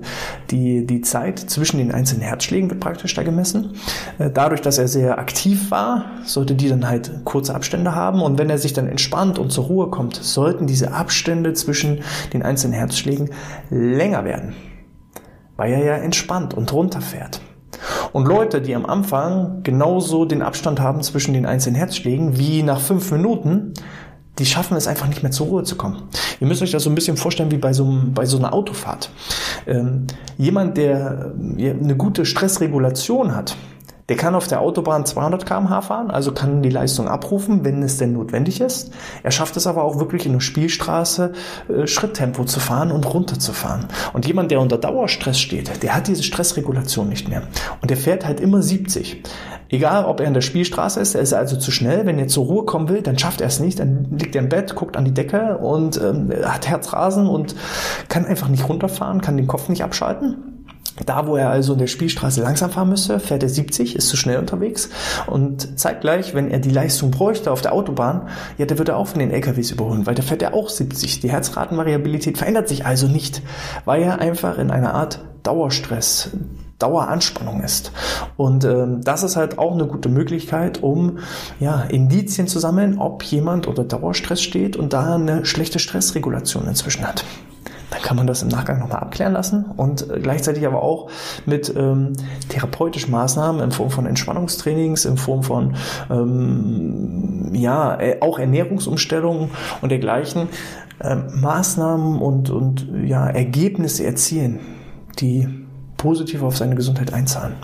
die, 0.49 0.87
die 0.87 1.01
Zeit 1.01 1.39
zwischen 1.39 1.77
den 1.77 1.91
einzelnen 1.91 2.23
Herzschlägen 2.23 2.69
wird 2.69 2.79
praktisch 2.79 3.13
da 3.13 3.23
gemessen. 3.23 3.75
Äh, 4.17 4.31
dadurch, 4.31 4.61
dass 4.61 4.79
er 4.79 4.87
sehr 4.87 5.19
aktiv 5.19 5.69
war, 5.69 6.05
sollte 6.25 6.55
die 6.55 6.67
dann 6.67 6.89
halt 6.89 7.23
kurze 7.25 7.53
Abstände 7.53 7.93
haben. 7.93 8.21
Und 8.21 8.39
wenn 8.39 8.49
er 8.49 8.57
sich 8.57 8.73
dann 8.73 8.87
entspannt 8.87 9.37
und 9.37 9.51
zur 9.51 9.65
Ruhe 9.65 9.89
kommt, 9.91 10.15
sollten 10.15 10.65
diese 10.65 10.93
Abstände 10.93 11.53
zwischen 11.53 11.99
den 12.33 12.41
einzelnen 12.41 12.73
Herzschlägen 12.73 13.29
länger 13.69 14.25
werden. 14.25 14.55
Weil 15.57 15.73
er 15.73 15.85
ja 15.85 15.95
entspannt 15.95 16.55
und 16.55 16.73
runterfährt. 16.73 17.39
Und 18.13 18.27
Leute, 18.27 18.61
die 18.61 18.75
am 18.75 18.85
Anfang 18.85 19.63
genauso 19.63 20.25
den 20.25 20.41
Abstand 20.41 20.79
haben 20.79 21.01
zwischen 21.01 21.33
den 21.33 21.45
einzelnen 21.45 21.75
Herzschlägen 21.75 22.37
wie 22.37 22.63
nach 22.63 22.79
fünf 22.79 23.11
Minuten, 23.11 23.73
die 24.39 24.45
schaffen 24.45 24.75
es 24.77 24.87
einfach 24.87 25.07
nicht 25.07 25.23
mehr 25.23 25.31
zur 25.31 25.47
Ruhe 25.47 25.63
zu 25.63 25.75
kommen. 25.75 26.03
Ihr 26.39 26.47
müsst 26.47 26.61
euch 26.61 26.71
das 26.71 26.83
so 26.83 26.89
ein 26.89 26.95
bisschen 26.95 27.17
vorstellen 27.17 27.51
wie 27.51 27.57
bei 27.57 27.73
so, 27.73 28.01
bei 28.13 28.25
so 28.25 28.37
einer 28.37 28.53
Autofahrt. 28.53 29.09
Ähm, 29.67 30.07
jemand, 30.37 30.77
der 30.77 31.33
eine 31.57 31.95
gute 31.95 32.25
Stressregulation 32.25 33.35
hat, 33.35 33.55
der 34.11 34.17
kann 34.17 34.35
auf 34.35 34.49
der 34.49 34.59
Autobahn 34.59 35.05
200 35.05 35.45
km/h 35.45 35.83
fahren, 35.83 36.11
also 36.11 36.33
kann 36.33 36.61
die 36.61 36.69
Leistung 36.69 37.07
abrufen, 37.07 37.63
wenn 37.63 37.81
es 37.81 37.95
denn 37.95 38.11
notwendig 38.11 38.59
ist. 38.59 38.91
Er 39.23 39.31
schafft 39.31 39.55
es 39.55 39.67
aber 39.67 39.85
auch 39.85 39.99
wirklich 40.01 40.25
in 40.25 40.33
der 40.33 40.41
Spielstraße 40.41 41.31
äh, 41.69 41.87
Schritttempo 41.87 42.43
zu 42.43 42.59
fahren 42.59 42.91
und 42.91 43.05
runterzufahren. 43.13 43.85
Und 44.11 44.27
jemand, 44.27 44.51
der 44.51 44.59
unter 44.59 44.77
Dauerstress 44.77 45.39
steht, 45.39 45.81
der 45.81 45.95
hat 45.95 46.09
diese 46.09 46.23
Stressregulation 46.23 47.07
nicht 47.07 47.29
mehr. 47.29 47.43
Und 47.81 47.89
der 47.89 47.95
fährt 47.95 48.25
halt 48.25 48.41
immer 48.41 48.61
70. 48.61 49.23
Egal, 49.69 50.03
ob 50.03 50.19
er 50.19 50.27
in 50.27 50.33
der 50.33 50.41
Spielstraße 50.41 50.99
ist, 50.99 51.15
er 51.15 51.21
ist 51.21 51.31
also 51.31 51.55
zu 51.55 51.71
schnell. 51.71 52.05
Wenn 52.05 52.19
er 52.19 52.27
zur 52.27 52.43
Ruhe 52.43 52.65
kommen 52.65 52.89
will, 52.89 53.03
dann 53.03 53.17
schafft 53.17 53.39
er 53.39 53.47
es 53.47 53.61
nicht. 53.61 53.79
Dann 53.79 54.17
liegt 54.19 54.35
er 54.35 54.41
im 54.41 54.49
Bett, 54.49 54.75
guckt 54.75 54.97
an 54.97 55.05
die 55.05 55.13
Decke 55.13 55.57
und 55.59 55.95
ähm, 56.01 56.33
hat 56.43 56.67
Herzrasen 56.67 57.27
und 57.27 57.55
kann 58.09 58.25
einfach 58.25 58.49
nicht 58.49 58.67
runterfahren, 58.67 59.21
kann 59.21 59.37
den 59.37 59.47
Kopf 59.47 59.69
nicht 59.69 59.85
abschalten. 59.85 60.60
Da, 61.05 61.25
wo 61.25 61.35
er 61.37 61.49
also 61.49 61.73
in 61.73 61.79
der 61.79 61.87
Spielstraße 61.87 62.41
langsam 62.41 62.69
fahren 62.69 62.89
müsste, 62.89 63.19
fährt 63.19 63.43
er 63.43 63.49
70, 63.49 63.95
ist 63.95 64.09
zu 64.09 64.17
schnell 64.17 64.37
unterwegs 64.37 64.89
und 65.27 65.79
zeigt 65.79 66.01
gleich, 66.01 66.33
wenn 66.33 66.51
er 66.51 66.59
die 66.59 66.69
Leistung 66.69 67.11
bräuchte 67.11 67.51
auf 67.51 67.61
der 67.61 67.73
Autobahn, 67.73 68.27
ja, 68.57 68.65
der 68.65 68.77
wird 68.77 68.89
er 68.89 68.97
auch 68.97 69.07
von 69.07 69.19
den 69.19 69.31
LKWs 69.31 69.71
überholen, 69.71 70.05
weil 70.05 70.15
da 70.15 70.21
fährt 70.21 70.41
er 70.41 70.53
auch 70.53 70.69
70. 70.69 71.21
Die 71.21 71.31
Herzratenvariabilität 71.31 72.37
verändert 72.37 72.67
sich 72.67 72.85
also 72.85 73.07
nicht, 73.07 73.41
weil 73.85 74.03
er 74.03 74.19
einfach 74.19 74.57
in 74.57 74.69
einer 74.69 74.93
Art 74.93 75.19
Dauerstress, 75.43 76.31
Daueranspannung 76.77 77.61
ist. 77.61 77.91
Und 78.37 78.65
ähm, 78.65 79.01
das 79.01 79.23
ist 79.23 79.37
halt 79.37 79.59
auch 79.59 79.73
eine 79.73 79.87
gute 79.87 80.09
Möglichkeit, 80.09 80.83
um 80.83 81.19
ja, 81.59 81.81
Indizien 81.83 82.47
zu 82.47 82.59
sammeln, 82.59 82.99
ob 82.99 83.23
jemand 83.23 83.65
unter 83.65 83.83
Dauerstress 83.83 84.41
steht 84.41 84.75
und 84.75 84.93
da 84.93 85.15
eine 85.15 85.45
schlechte 85.45 85.79
Stressregulation 85.79 86.67
inzwischen 86.67 87.07
hat 87.07 87.23
dann 87.91 88.01
kann 88.01 88.17
man 88.17 88.25
das 88.25 88.41
im 88.41 88.47
Nachgang 88.47 88.79
nochmal 88.79 88.99
abklären 88.99 89.33
lassen 89.33 89.65
und 89.65 90.09
äh, 90.09 90.19
gleichzeitig 90.19 90.65
aber 90.65 90.81
auch 90.81 91.09
mit 91.45 91.71
ähm, 91.75 92.13
therapeutischen 92.49 93.11
Maßnahmen 93.11 93.61
in 93.61 93.71
Form 93.71 93.91
von 93.91 94.05
Entspannungstrainings, 94.05 95.05
in 95.05 95.17
Form 95.17 95.43
von 95.43 95.75
ähm, 96.09 97.51
ja 97.53 97.99
äh, 97.99 98.17
auch 98.21 98.39
Ernährungsumstellungen 98.39 99.51
und 99.81 99.89
dergleichen 99.89 100.47
äh, 100.99 101.15
Maßnahmen 101.15 102.19
und 102.19 102.49
und 102.49 102.87
ja 103.05 103.27
Ergebnisse 103.27 104.05
erzielen, 104.05 104.59
die 105.19 105.47
positiv 105.97 106.43
auf 106.43 106.57
seine 106.57 106.75
Gesundheit 106.75 107.13
einzahlen. 107.13 107.55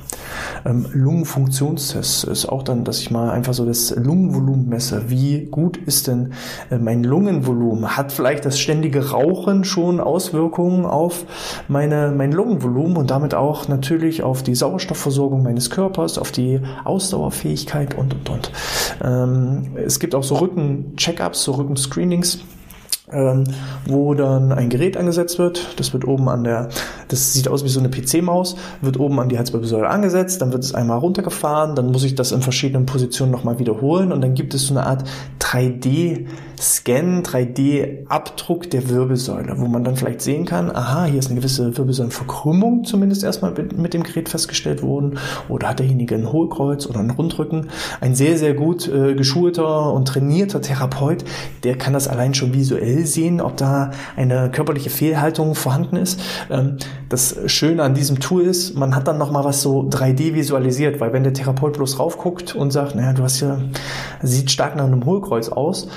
Ähm, 0.66 0.88
Lungenfunktionstest 0.94 2.24
ist 2.26 2.46
auch 2.48 2.64
dann, 2.64 2.84
dass 2.84 3.00
ich 3.00 3.12
mal 3.12 3.30
einfach 3.30 3.54
so 3.54 3.66
das 3.66 3.96
Lungenvolumen 3.96 4.68
messe. 4.68 5.10
Wie 5.10 5.46
gut 5.46 5.78
ist 5.78 6.08
denn 6.08 6.34
äh, 6.70 6.78
mein 6.78 7.04
Lungenvolumen? 7.04 7.98
Hat 7.98 8.12
vielleicht 8.12 8.46
das 8.46 8.60
ständige 8.60 9.12
Rauchen 9.12 9.64
schon 9.64 10.00
Auswirkungen 10.00 10.86
auf 10.86 11.26
meine, 11.68 12.12
mein 12.16 12.32
Lungenvolumen 12.32 12.98
und 12.98 13.12
damit 13.12 13.34
auch 13.34 13.68
natürlich 13.68 14.24
auf 14.24 14.44
die 14.44 14.56
Sauerstoffversorgung 14.56 15.44
meines 15.44 15.70
Körpers, 15.70 16.18
auf 16.18 16.32
die 16.32 16.62
Ausdauerfähigkeit 16.84 17.96
und, 17.96 18.14
und, 18.14 18.30
und. 18.30 18.52
Ähm, 19.04 19.72
es 19.76 20.00
gibt 20.00 20.16
auch 20.16 20.24
so 20.24 20.36
Rücken-Check-ups, 20.36 21.44
so 21.44 21.54
Rücken-Screenings 21.54 22.40
ähm, 23.12 23.46
wo 23.86 24.14
dann 24.14 24.52
ein 24.52 24.70
Gerät 24.70 24.98
angesetzt 24.98 25.40
wird. 25.40 25.80
Das 25.80 25.94
wird 25.94 26.06
oben 26.06 26.28
an 26.30 26.44
der, 26.44 26.70
das 27.08 27.34
sieht 27.34 27.48
aus 27.48 27.64
wie 27.64 27.70
so 27.70 27.80
eine 27.80 27.90
PC-Maus, 27.90 28.58
wird 28.82 29.00
oben 29.00 29.20
an 29.20 29.30
die 29.30 29.38
Halswirbelsäule 29.38 29.88
angesetzt, 29.88 30.42
dann 30.42 30.52
wird 30.52 30.64
es 30.64 30.76
einmal 30.76 31.00
runtergefahren, 31.00 31.76
dann 31.76 31.92
muss 31.92 32.04
ich 32.04 32.16
das 32.16 32.32
in 32.32 32.42
verschiedenen 32.42 32.86
Positionen 32.86 33.32
nochmal 33.32 33.60
wiederholen 33.60 34.12
und 34.12 34.22
dann 34.22 34.34
gibt 34.34 34.54
es 34.54 34.68
so 34.68 34.74
eine 34.74 34.86
Art 34.86 35.04
3D-Scan, 36.58 37.22
3D-Abdruck 37.22 38.70
der 38.70 38.90
Wirbelsäule, 38.90 39.56
wo 39.58 39.68
man 39.68 39.84
dann 39.84 39.96
vielleicht 39.96 40.22
sehen 40.22 40.46
kann, 40.46 40.76
aha, 40.76 41.06
hier 41.06 41.20
ist 41.20 41.28
eine 41.28 41.40
gewisse 41.40 41.78
Wirbelsäulenverkrümmung 41.78 42.84
zumindest 42.84 43.24
erstmal 43.24 43.54
mit 43.76 43.94
dem 43.94 44.04
Gerät 44.04 44.30
festgestellt 44.30 44.82
worden 44.82 45.20
oder 45.50 45.70
hat 45.70 45.80
derjenige 45.80 46.16
ein 46.16 46.32
Hohlkreuz 46.32 46.88
oder 46.88 47.00
einen 47.00 47.12
Rundrücken. 47.12 47.70
Ein 48.02 48.16
sehr, 48.16 48.38
sehr 48.38 48.54
gut 48.54 48.88
äh, 48.88 49.14
geschulter 49.14 49.94
und 49.94 50.08
trainierter 50.08 50.62
Therapeut, 50.62 51.24
der 51.64 51.78
kann 51.78 51.94
das 51.94 52.08
allein 52.08 52.34
schon 52.34 52.54
visuell 52.54 53.06
sehen, 53.06 53.40
ob 53.40 53.58
da 53.58 53.92
eine 54.16 54.50
körperliche 54.50 54.90
Fehlhaltung 54.90 55.56
vorhanden 55.56 55.96
ist. 55.96 56.20
Ähm, 56.50 56.78
das 57.10 57.38
Schöne 57.46 57.84
an 57.84 57.94
diesem 57.94 58.20
Tool 58.20 58.44
ist, 58.44 58.76
man 58.76 58.96
hat 58.96 59.08
dann 59.08 59.18
nochmal 59.18 59.44
was 59.44 59.62
so 59.62 59.84
3D 59.84 60.34
visualisiert, 60.34 61.00
weil 61.00 61.14
wenn 61.14 61.24
der 61.24 61.34
Therapeut 61.34 61.74
bloß 61.74 62.00
raufguckt 62.00 62.56
und 62.56 62.72
sagt, 62.72 62.96
naja, 62.96 63.14
du 63.14 63.24
hast 63.24 63.40
ja, 63.42 63.60
sieht 64.22 64.52
stark 64.52 64.76
nach 64.76 64.86
einem 64.86 65.06
Hohlkreuz 65.06 65.50
aus, 65.50 65.88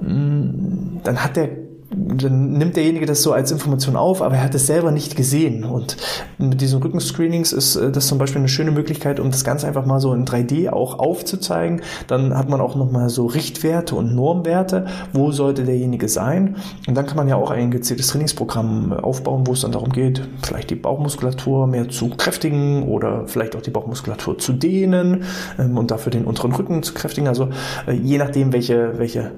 dann 0.00 1.24
hat 1.24 1.36
der 1.36 1.48
dann 1.96 2.52
nimmt 2.52 2.76
derjenige 2.76 3.06
das 3.06 3.22
so 3.22 3.32
als 3.32 3.50
Information 3.50 3.96
auf, 3.96 4.22
aber 4.22 4.36
er 4.36 4.44
hat 4.44 4.54
es 4.54 4.66
selber 4.66 4.90
nicht 4.90 5.16
gesehen. 5.16 5.64
Und 5.64 5.96
mit 6.38 6.60
diesen 6.60 6.82
Rückenscreenings 6.82 7.52
ist 7.52 7.76
äh, 7.76 7.90
das 7.90 8.06
zum 8.06 8.18
Beispiel 8.18 8.40
eine 8.40 8.48
schöne 8.48 8.70
Möglichkeit, 8.70 9.20
um 9.20 9.30
das 9.30 9.44
Ganze 9.44 9.66
einfach 9.66 9.86
mal 9.86 10.00
so 10.00 10.12
in 10.14 10.24
3D 10.24 10.70
auch 10.70 10.98
aufzuzeigen. 10.98 11.82
Dann 12.06 12.36
hat 12.36 12.48
man 12.48 12.60
auch 12.60 12.74
nochmal 12.76 13.08
so 13.08 13.26
Richtwerte 13.26 13.94
und 13.94 14.14
Normwerte. 14.14 14.86
Wo 15.12 15.32
sollte 15.32 15.64
derjenige 15.64 16.08
sein? 16.08 16.56
Und 16.86 16.94
dann 16.94 17.06
kann 17.06 17.16
man 17.16 17.28
ja 17.28 17.36
auch 17.36 17.50
ein 17.50 17.70
gezieltes 17.70 18.08
Trainingsprogramm 18.08 18.92
aufbauen, 18.92 19.46
wo 19.46 19.52
es 19.52 19.60
dann 19.60 19.72
darum 19.72 19.90
geht, 19.90 20.22
vielleicht 20.42 20.70
die 20.70 20.76
Bauchmuskulatur 20.76 21.66
mehr 21.66 21.88
zu 21.88 22.10
kräftigen 22.10 22.84
oder 22.84 23.26
vielleicht 23.26 23.56
auch 23.56 23.62
die 23.62 23.70
Bauchmuskulatur 23.70 24.38
zu 24.38 24.52
dehnen 24.52 25.24
ähm, 25.58 25.78
und 25.78 25.90
dafür 25.90 26.10
den 26.10 26.24
unteren 26.24 26.52
Rücken 26.52 26.82
zu 26.82 26.94
kräftigen. 26.94 27.28
Also 27.28 27.48
äh, 27.86 27.92
je 27.92 28.18
nachdem, 28.18 28.52
welche, 28.52 28.98
welche 28.98 29.32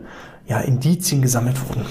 ja, 0.46 0.60
Indizien 0.60 1.22
gesammelt 1.22 1.56
wurden. 1.68 1.84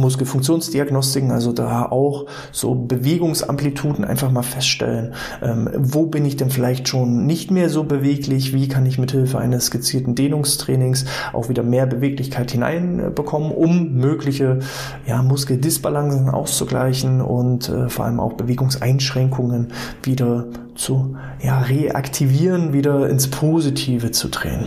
Muskelfunktionsdiagnostiken, 0.00 1.30
also 1.30 1.52
da 1.52 1.86
auch 1.86 2.26
so 2.52 2.74
Bewegungsamplituden 2.74 4.04
einfach 4.04 4.30
mal 4.30 4.42
feststellen. 4.42 5.14
Ähm, 5.42 5.68
wo 5.76 6.06
bin 6.06 6.24
ich 6.24 6.36
denn 6.36 6.50
vielleicht 6.50 6.88
schon 6.88 7.26
nicht 7.26 7.50
mehr 7.50 7.68
so 7.68 7.84
beweglich? 7.84 8.52
Wie 8.52 8.68
kann 8.68 8.86
ich 8.86 8.98
mithilfe 8.98 9.38
eines 9.38 9.70
gezielten 9.70 10.14
Dehnungstrainings 10.14 11.04
auch 11.32 11.48
wieder 11.48 11.62
mehr 11.62 11.86
Beweglichkeit 11.86 12.50
hineinbekommen, 12.50 13.52
um 13.52 13.94
mögliche 13.94 14.60
ja, 15.06 15.22
Muskeldisbalancen 15.22 16.30
auszugleichen 16.30 17.20
und 17.20 17.68
äh, 17.68 17.88
vor 17.88 18.04
allem 18.04 18.20
auch 18.20 18.34
Bewegungseinschränkungen 18.34 19.72
wieder 20.02 20.46
zu 20.74 21.16
ja, 21.42 21.60
reaktivieren, 21.60 22.72
wieder 22.72 23.08
ins 23.08 23.28
Positive 23.28 24.10
zu 24.10 24.28
drehen. 24.28 24.66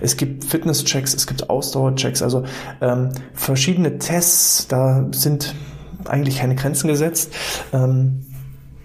Es 0.00 0.16
gibt 0.16 0.44
Fitnesschecks, 0.44 1.14
es 1.14 1.26
gibt 1.26 1.50
Ausdauerchecks, 1.50 2.22
also 2.22 2.44
ähm, 2.80 3.10
verschiedene 3.34 3.98
Tests, 3.98 4.68
da 4.68 5.06
sind 5.12 5.54
eigentlich 6.04 6.38
keine 6.38 6.54
Grenzen 6.54 6.88
gesetzt. 6.88 7.32
Ähm, 7.72 8.24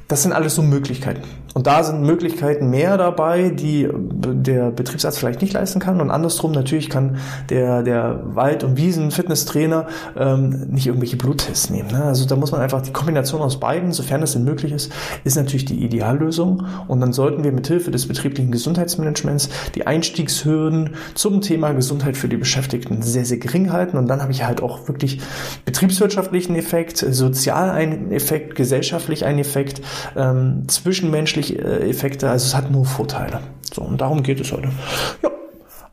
das 0.08 0.24
sind 0.24 0.34
alles 0.34 0.56
so 0.56 0.62
Möglichkeiten. 0.62 1.24
Und 1.54 1.68
da 1.68 1.84
sind 1.84 2.02
Möglichkeiten 2.02 2.70
mehr 2.70 2.98
dabei, 2.98 3.50
die 3.50 3.88
der 3.94 4.72
Betriebsarzt 4.72 5.20
vielleicht 5.20 5.42
nicht 5.42 5.54
leisten 5.54 5.80
kann. 5.80 6.02
Und 6.02 6.10
andersrum 6.10 6.52
natürlich 6.52 6.90
kann 6.90 7.18
der, 7.50 7.84
der 7.84 8.22
Wald- 8.26 8.64
und 8.64 8.78
Wiesen-Fitnesstrainer 8.78 9.88
ähm, 10.18 10.68
nicht 10.70 10.88
irgendwelche 10.88 11.18
Bluttests 11.18 11.70
nehmen. 11.70 11.92
Ne? 11.92 12.04
Also 12.04 12.26
da 12.26 12.36
muss 12.36 12.52
man 12.52 12.62
einfach 12.62 12.82
die 12.82 12.92
Kombination 12.92 13.42
aus 13.42 13.60
beiden, 13.60 13.92
sofern 13.92 14.22
das 14.22 14.34
denn 14.34 14.44
möglich 14.44 14.72
ist, 14.72 14.92
ist 15.24 15.36
natürlich 15.36 15.66
die 15.66 15.84
Ideallösung. 15.84 16.64
Und 16.88 17.02
dann 17.02 17.14
sollten 17.14 17.44
wir 17.44 17.52
mit 17.52 17.68
Hilfe 17.68 17.92
des 17.92 18.08
betrieblichen 18.08 18.52
Gesundheitsmanagements 18.52 19.50
die 19.76 19.86
Einstiegshürden 19.86 20.92
zum 21.14 21.42
Thema 21.42 21.74
Gesundheit 21.74 22.18
für 22.18 22.28
die 22.28 22.38
Beschäftigten 22.38 23.02
sehr, 23.04 23.26
sehr 23.26 23.38
gering 23.38 23.72
halten. 23.72 23.98
Und 23.98 24.08
dann 24.08 24.22
habe 24.22 24.32
ich 24.32 24.44
halt 24.44 24.64
auch 24.64 24.88
wirklich 24.88 25.20
betriebswirtschaftlichen 25.66 26.56
Effekt, 26.56 26.98
sozial 26.98 27.70
einen 27.70 28.12
Effekt, 28.12 28.56
gesellschaftlich 28.56 29.26
einen 29.26 29.40
Effekt, 29.40 29.82
ähm, 30.16 30.64
zwischenmenschlich 30.68 31.43
äh, 31.52 31.90
Effekte, 31.90 32.30
also 32.30 32.46
es 32.46 32.56
hat 32.56 32.72
nur 32.72 32.86
Vorteile. 32.86 33.40
So, 33.74 33.82
und 33.82 34.00
darum 34.02 34.24
geht 34.24 34.40
es 34.40 34.52
heute. 34.52 34.70
Ja. 35.22 35.30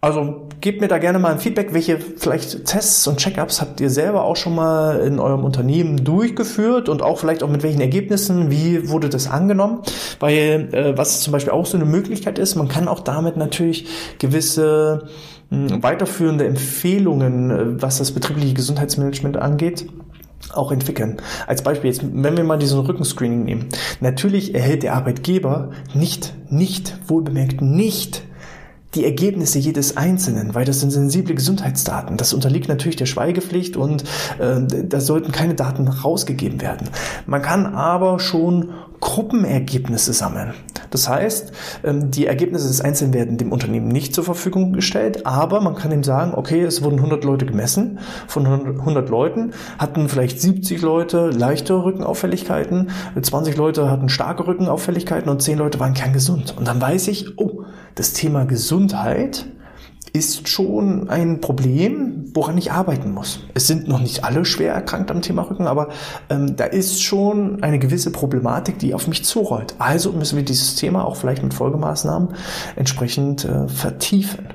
Also 0.03 0.49
gebt 0.63 0.81
mir 0.81 0.89
da 0.89 0.97
gerne 0.97 1.19
mal 1.19 1.33
ein 1.33 1.41
Feedback, 1.41 1.75
welche 1.75 1.99
vielleicht 1.99 2.65
Tests 2.65 3.07
und 3.07 3.19
Checkups 3.19 3.61
habt 3.61 3.83
ihr 3.83 3.91
selber 3.91 4.25
auch 4.25 4.37
schon 4.37 4.55
mal 4.55 5.01
in 5.01 5.19
eurem 5.19 5.45
Unternehmen 5.45 6.03
durchgeführt 6.03 6.89
und 6.89 7.03
auch 7.03 7.19
vielleicht 7.19 7.43
auch 7.43 7.51
mit 7.51 7.63
welchen 7.63 7.83
Ergebnissen, 7.83 8.51
wie 8.51 8.89
wurde 8.89 9.11
das 9.11 9.29
angenommen? 9.29 9.81
Weil 10.19 10.71
äh, 10.73 10.97
was 10.97 11.21
zum 11.21 11.35
Beispiel 11.35 11.53
auch 11.53 11.67
so 11.67 11.77
eine 11.77 11.85
Möglichkeit 11.85 12.39
ist, 12.39 12.55
man 12.55 12.69
kann 12.69 12.89
auch 12.89 13.01
damit 13.01 13.37
natürlich 13.37 13.89
gewisse 14.19 15.09
mh, 15.51 15.71
hm, 15.71 15.83
weiterführende 15.83 16.47
Empfehlungen, 16.47 17.51
äh, 17.51 17.83
was 17.83 17.99
das 17.99 18.13
betriebliche 18.13 18.55
Gesundheitsmanagement 18.55 19.37
angeht, 19.37 19.85
auch 20.53 20.73
entwickeln. 20.73 21.19
Als 21.47 21.63
Beispiel 21.63 21.91
jetzt, 21.91 22.03
wenn 22.03 22.37
wir 22.37 22.45
mal 22.45 22.59
diesen 22.59 22.81
Rückenscreening 22.81 23.45
nehmen. 23.45 23.69
Natürlich 24.01 24.55
erhält 24.55 24.83
der 24.83 24.95
Arbeitgeber 24.95 25.71
nicht, 25.95 26.35
nicht, 26.51 26.99
wohlbemerkt 27.07 27.61
nicht 27.61 28.23
die 28.95 29.05
Ergebnisse 29.05 29.59
jedes 29.59 29.97
Einzelnen, 29.97 30.55
weil 30.55 30.65
das 30.65 30.81
sind 30.81 30.91
sensible 30.91 31.35
Gesundheitsdaten. 31.35 32.17
Das 32.17 32.33
unterliegt 32.33 32.69
natürlich 32.69 32.97
der 32.97 33.07
Schweigepflicht 33.07 33.77
und 33.77 34.03
äh, 34.39 34.61
da 34.85 35.01
sollten 35.01 35.33
keine 35.33 35.55
Daten 35.55 35.87
rausgegeben 35.89 36.61
werden. 36.61 36.89
Man 37.27 37.43
kann 37.43 37.67
aber 37.67 38.19
schon 38.19 38.71
Gruppenergebnisse 39.01 40.13
sammeln. 40.13 40.55
Das 40.91 41.09
heißt, 41.09 41.53
ähm, 41.85 42.11
die 42.11 42.27
Ergebnisse 42.27 42.69
des 42.69 42.81
Einzelnen 42.81 43.15
werden 43.15 43.39
dem 43.39 43.53
Unternehmen 43.53 43.89
nicht 43.89 44.15
zur 44.15 44.25
Verfügung 44.25 44.73
gestellt, 44.73 45.25
aber 45.25 45.61
man 45.61 45.77
kann 45.77 45.93
ihm 45.93 46.05
sagen, 46.05 46.35
okay, 46.35 46.63
es 46.63 46.83
wurden 46.83 46.97
100 46.97 47.25
Leute 47.25 47.47
gemessen. 47.47 48.01
Von 48.27 48.47
100 48.47 49.09
Leuten 49.09 49.53
hatten 49.79 50.09
vielleicht 50.09 50.41
70 50.41 50.83
Leute 50.83 51.31
leichte 51.31 51.75
Rückenauffälligkeiten, 51.83 52.91
20 53.21 53.57
Leute 53.57 53.91
hatten 53.91 54.09
starke 54.09 54.47
Rückenauffälligkeiten 54.47 55.31
und 55.31 55.41
10 55.41 55.59
Leute 55.59 55.81
waren 55.81 55.95
kerngesund. 55.95 56.55
Und 56.59 56.67
dann 56.67 56.81
weiß 56.81 57.09
ich, 57.09 57.39
oh, 57.39 57.65
das 57.95 58.13
Thema 58.13 58.45
Gesundheit 58.45 59.47
ist 60.13 60.49
schon 60.49 61.09
ein 61.09 61.41
Problem, 61.41 62.31
woran 62.35 62.59
ich 62.59 62.73
arbeiten 62.73 63.13
muss. 63.13 63.41
Es 63.55 63.67
sind 63.67 63.89
noch 63.89 64.01
nicht 64.01 64.25
alle 64.25 64.45
schwer 64.45 64.75
erkrankt 64.75 65.11
am 65.11 65.23
Thema 65.23 65.43
Rücken, 65.43 65.67
aber 65.67 65.89
ähm, 66.29 66.57
da 66.57 66.65
ist 66.65 67.03
schon 67.03 67.63
eine 67.63 67.79
gewisse 67.79 68.11
Problematik, 68.11 68.79
die 68.79 68.95
auf 68.95 69.07
mich 69.07 69.25
zurollt. 69.25 69.75
Also 69.79 70.13
müssen 70.13 70.37
wir 70.37 70.45
dieses 70.45 70.75
Thema 70.77 71.05
auch 71.05 71.17
vielleicht 71.17 71.43
mit 71.43 71.55
Folgemaßnahmen 71.55 72.31
entsprechend 72.77 73.45
äh, 73.45 73.69
vertiefen. 73.69 74.49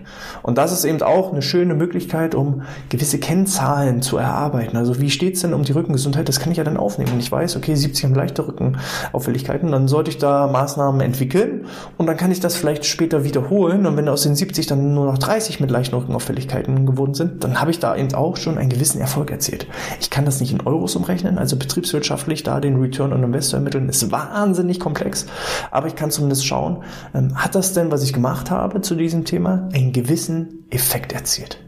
Und 0.43 0.57
das 0.57 0.71
ist 0.71 0.83
eben 0.83 1.01
auch 1.01 1.31
eine 1.31 1.41
schöne 1.41 1.73
Möglichkeit, 1.73 2.35
um 2.35 2.63
gewisse 2.89 3.17
Kennzahlen 3.19 4.01
zu 4.01 4.17
erarbeiten. 4.17 4.77
Also 4.77 4.99
wie 4.99 5.09
steht's 5.09 5.41
denn 5.41 5.53
um 5.53 5.63
die 5.63 5.71
Rückengesundheit? 5.71 6.27
Das 6.27 6.39
kann 6.39 6.51
ich 6.51 6.57
ja 6.57 6.63
dann 6.63 6.77
aufnehmen. 6.77 7.13
Und 7.13 7.19
ich 7.19 7.31
weiß, 7.31 7.55
okay, 7.55 7.75
70 7.75 8.05
haben 8.05 8.15
leichte 8.15 8.47
Rückenauffälligkeiten, 8.47 9.71
dann 9.71 9.87
sollte 9.87 10.11
ich 10.11 10.17
da 10.17 10.47
Maßnahmen 10.47 11.01
entwickeln 11.01 11.65
und 11.97 12.07
dann 12.07 12.17
kann 12.17 12.31
ich 12.31 12.39
das 12.39 12.55
vielleicht 12.55 12.85
später 12.85 13.23
wiederholen. 13.23 13.85
Und 13.85 13.97
wenn 13.97 14.09
aus 14.09 14.23
den 14.23 14.35
70 14.35 14.67
dann 14.67 14.93
nur 14.93 15.05
noch 15.05 15.17
30 15.17 15.44
30 15.45 15.59
mit 15.59 15.69
leichten 15.69 15.95
Rückenauffälligkeiten 15.95 16.85
geworden 16.85 17.13
sind, 17.13 17.43
dann 17.43 17.61
habe 17.61 17.69
ich 17.69 17.79
da 17.79 17.95
eben 17.95 18.13
auch 18.15 18.37
schon 18.37 18.57
einen 18.57 18.69
gewissen 18.69 18.99
Erfolg 18.99 19.29
erzielt. 19.29 19.67
Ich 19.99 20.09
kann 20.09 20.25
das 20.25 20.39
nicht 20.39 20.51
in 20.51 20.61
Euros 20.61 20.95
umrechnen, 20.95 21.37
also 21.37 21.55
betriebswirtschaftlich 21.55 22.43
da 22.43 22.59
den 22.59 22.79
Return 22.79 23.13
on 23.13 23.23
Investor 23.23 23.59
ermitteln, 23.59 23.87
ist 23.89 24.11
wahnsinnig 24.11 24.79
komplex, 24.79 25.27
aber 25.71 25.87
ich 25.87 25.95
kann 25.95 26.09
zumindest 26.09 26.45
schauen, 26.45 26.83
ähm, 27.13 27.35
hat 27.35 27.53
das 27.53 27.73
denn, 27.73 27.91
was 27.91 28.03
ich 28.03 28.13
gemacht 28.13 28.49
habe 28.49 28.81
zu 28.81 28.95
diesem 28.95 29.25
Thema, 29.25 29.69
einen 29.73 29.93
gewissen 29.93 30.65
Effekt 30.71 31.13
erzielt? 31.13 31.59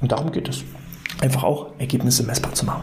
Und 0.00 0.12
darum 0.12 0.30
geht 0.30 0.48
es 0.48 0.62
einfach 1.20 1.44
auch 1.44 1.66
Ergebnisse 1.78 2.22
messbar 2.22 2.54
zu 2.54 2.64
machen. 2.64 2.82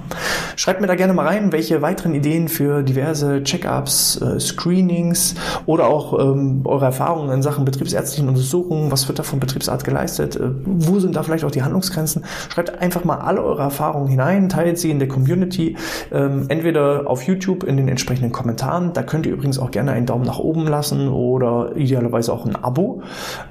Schreibt 0.55 0.81
mir 0.81 0.87
da 0.87 0.95
gerne 0.95 1.13
mal 1.13 1.25
rein, 1.25 1.51
welche 1.51 1.81
weiteren 1.81 2.13
Ideen 2.13 2.47
für 2.47 2.83
diverse 2.83 3.43
Check-ups, 3.43 4.21
äh, 4.21 4.39
Screenings 4.39 5.35
oder 5.65 5.87
auch 5.87 6.19
ähm, 6.19 6.61
eure 6.65 6.85
Erfahrungen 6.85 7.31
in 7.31 7.41
Sachen 7.41 7.65
betriebsärztlichen 7.65 8.27
Untersuchungen, 8.27 8.91
was 8.91 9.07
wird 9.07 9.19
da 9.19 9.23
vom 9.23 9.39
Betriebsarzt 9.39 9.85
geleistet, 9.85 10.35
äh, 10.35 10.49
wo 10.65 10.99
sind 10.99 11.15
da 11.15 11.23
vielleicht 11.23 11.45
auch 11.45 11.51
die 11.51 11.63
Handlungsgrenzen. 11.63 12.25
Schreibt 12.49 12.81
einfach 12.81 13.03
mal 13.03 13.17
alle 13.17 13.43
eure 13.43 13.61
Erfahrungen 13.61 14.07
hinein, 14.07 14.49
teilt 14.49 14.79
sie 14.79 14.91
in 14.91 14.99
der 14.99 15.07
Community, 15.07 15.77
ähm, 16.11 16.45
entweder 16.49 17.03
auf 17.07 17.23
YouTube 17.23 17.63
in 17.63 17.77
den 17.77 17.87
entsprechenden 17.87 18.31
Kommentaren, 18.31 18.93
da 18.93 19.03
könnt 19.03 19.25
ihr 19.25 19.33
übrigens 19.33 19.59
auch 19.59 19.71
gerne 19.71 19.91
einen 19.91 20.05
Daumen 20.05 20.25
nach 20.25 20.39
oben 20.39 20.67
lassen 20.67 21.07
oder 21.07 21.75
idealerweise 21.75 22.33
auch 22.33 22.45
ein 22.45 22.55
Abo, 22.55 23.01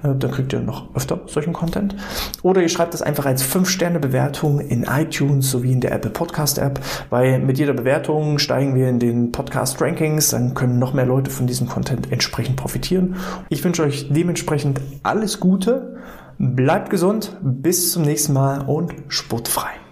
äh, 0.03 0.09
dann 0.15 0.31
kriegt 0.31 0.53
ihr 0.53 0.61
noch 0.61 0.95
öfter 0.95 1.21
solchen 1.27 1.53
Content. 1.53 1.97
Oder 2.43 2.63
ihr 2.63 2.69
schreibt 2.69 2.95
das 2.95 3.03
einfach 3.03 3.27
als 3.27 3.43
5-Sterne-Bewertung 3.43 4.61
in 4.75 4.85
iTunes 4.85 5.51
sowie 5.51 5.73
in 5.73 5.81
der 5.81 5.93
Apple 5.93 6.11
Podcast 6.11 6.59
App, 6.59 6.81
weil 7.11 7.39
mit 7.39 7.59
jeder 7.59 7.73
Bewertung 7.73 8.39
steigen 8.39 8.75
wir 8.75 8.89
in 8.89 8.99
den 8.99 9.33
Podcast 9.33 9.81
Rankings, 9.81 10.31
dann 10.31 10.55
können 10.55 10.79
noch 10.79 10.93
mehr 10.93 11.07
Leute 11.07 11.31
von 11.31 11.47
diesem 11.47 11.69
Content 11.69 12.13
entsprechend 12.13 12.57
profitieren. 12.57 13.17
Ich 13.49 13.65
wünsche 13.65 13.83
euch 13.85 14.09
dementsprechend 14.11 14.81
alles 15.03 15.41
Gute, 15.41 15.97
bleibt 16.39 16.91
gesund, 16.91 17.37
bis 17.41 17.93
zum 17.93 18.03
nächsten 18.03 18.33
Mal 18.33 18.63
und 18.67 18.93
sportfrei. 19.09 19.84